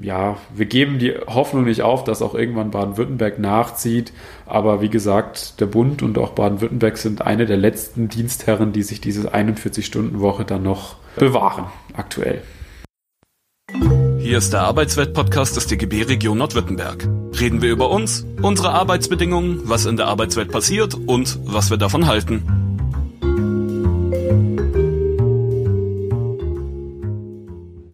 ja, 0.00 0.36
wir 0.54 0.66
geben 0.66 0.98
die 0.98 1.12
Hoffnung 1.26 1.64
nicht 1.64 1.82
auf, 1.82 2.04
dass 2.04 2.22
auch 2.22 2.34
irgendwann 2.34 2.70
Baden-Württemberg 2.70 3.38
nachzieht. 3.38 4.12
Aber 4.46 4.80
wie 4.82 4.88
gesagt, 4.88 5.60
der 5.60 5.66
Bund 5.66 6.02
und 6.02 6.18
auch 6.18 6.30
Baden-Württemberg 6.30 6.96
sind 6.98 7.22
eine 7.22 7.46
der 7.46 7.56
letzten 7.56 8.08
Dienstherren, 8.08 8.72
die 8.72 8.82
sich 8.82 9.00
diese 9.00 9.34
41-Stunden-Woche 9.34 10.44
dann 10.44 10.62
noch 10.62 10.96
bewahren, 11.16 11.66
aktuell. 11.94 12.42
Hier 14.18 14.38
ist 14.38 14.52
der 14.52 14.62
Arbeitswelt-Podcast 14.62 15.56
des 15.56 15.66
DGB 15.66 16.02
Region 16.04 16.38
Nordwürttemberg. 16.38 17.08
Reden 17.40 17.60
wir 17.60 17.70
über 17.70 17.90
uns, 17.90 18.24
unsere 18.40 18.70
Arbeitsbedingungen, 18.70 19.62
was 19.64 19.84
in 19.86 19.96
der 19.96 20.06
Arbeitswelt 20.06 20.52
passiert 20.52 20.94
und 20.94 21.38
was 21.44 21.70
wir 21.70 21.76
davon 21.76 22.06
halten. 22.06 22.42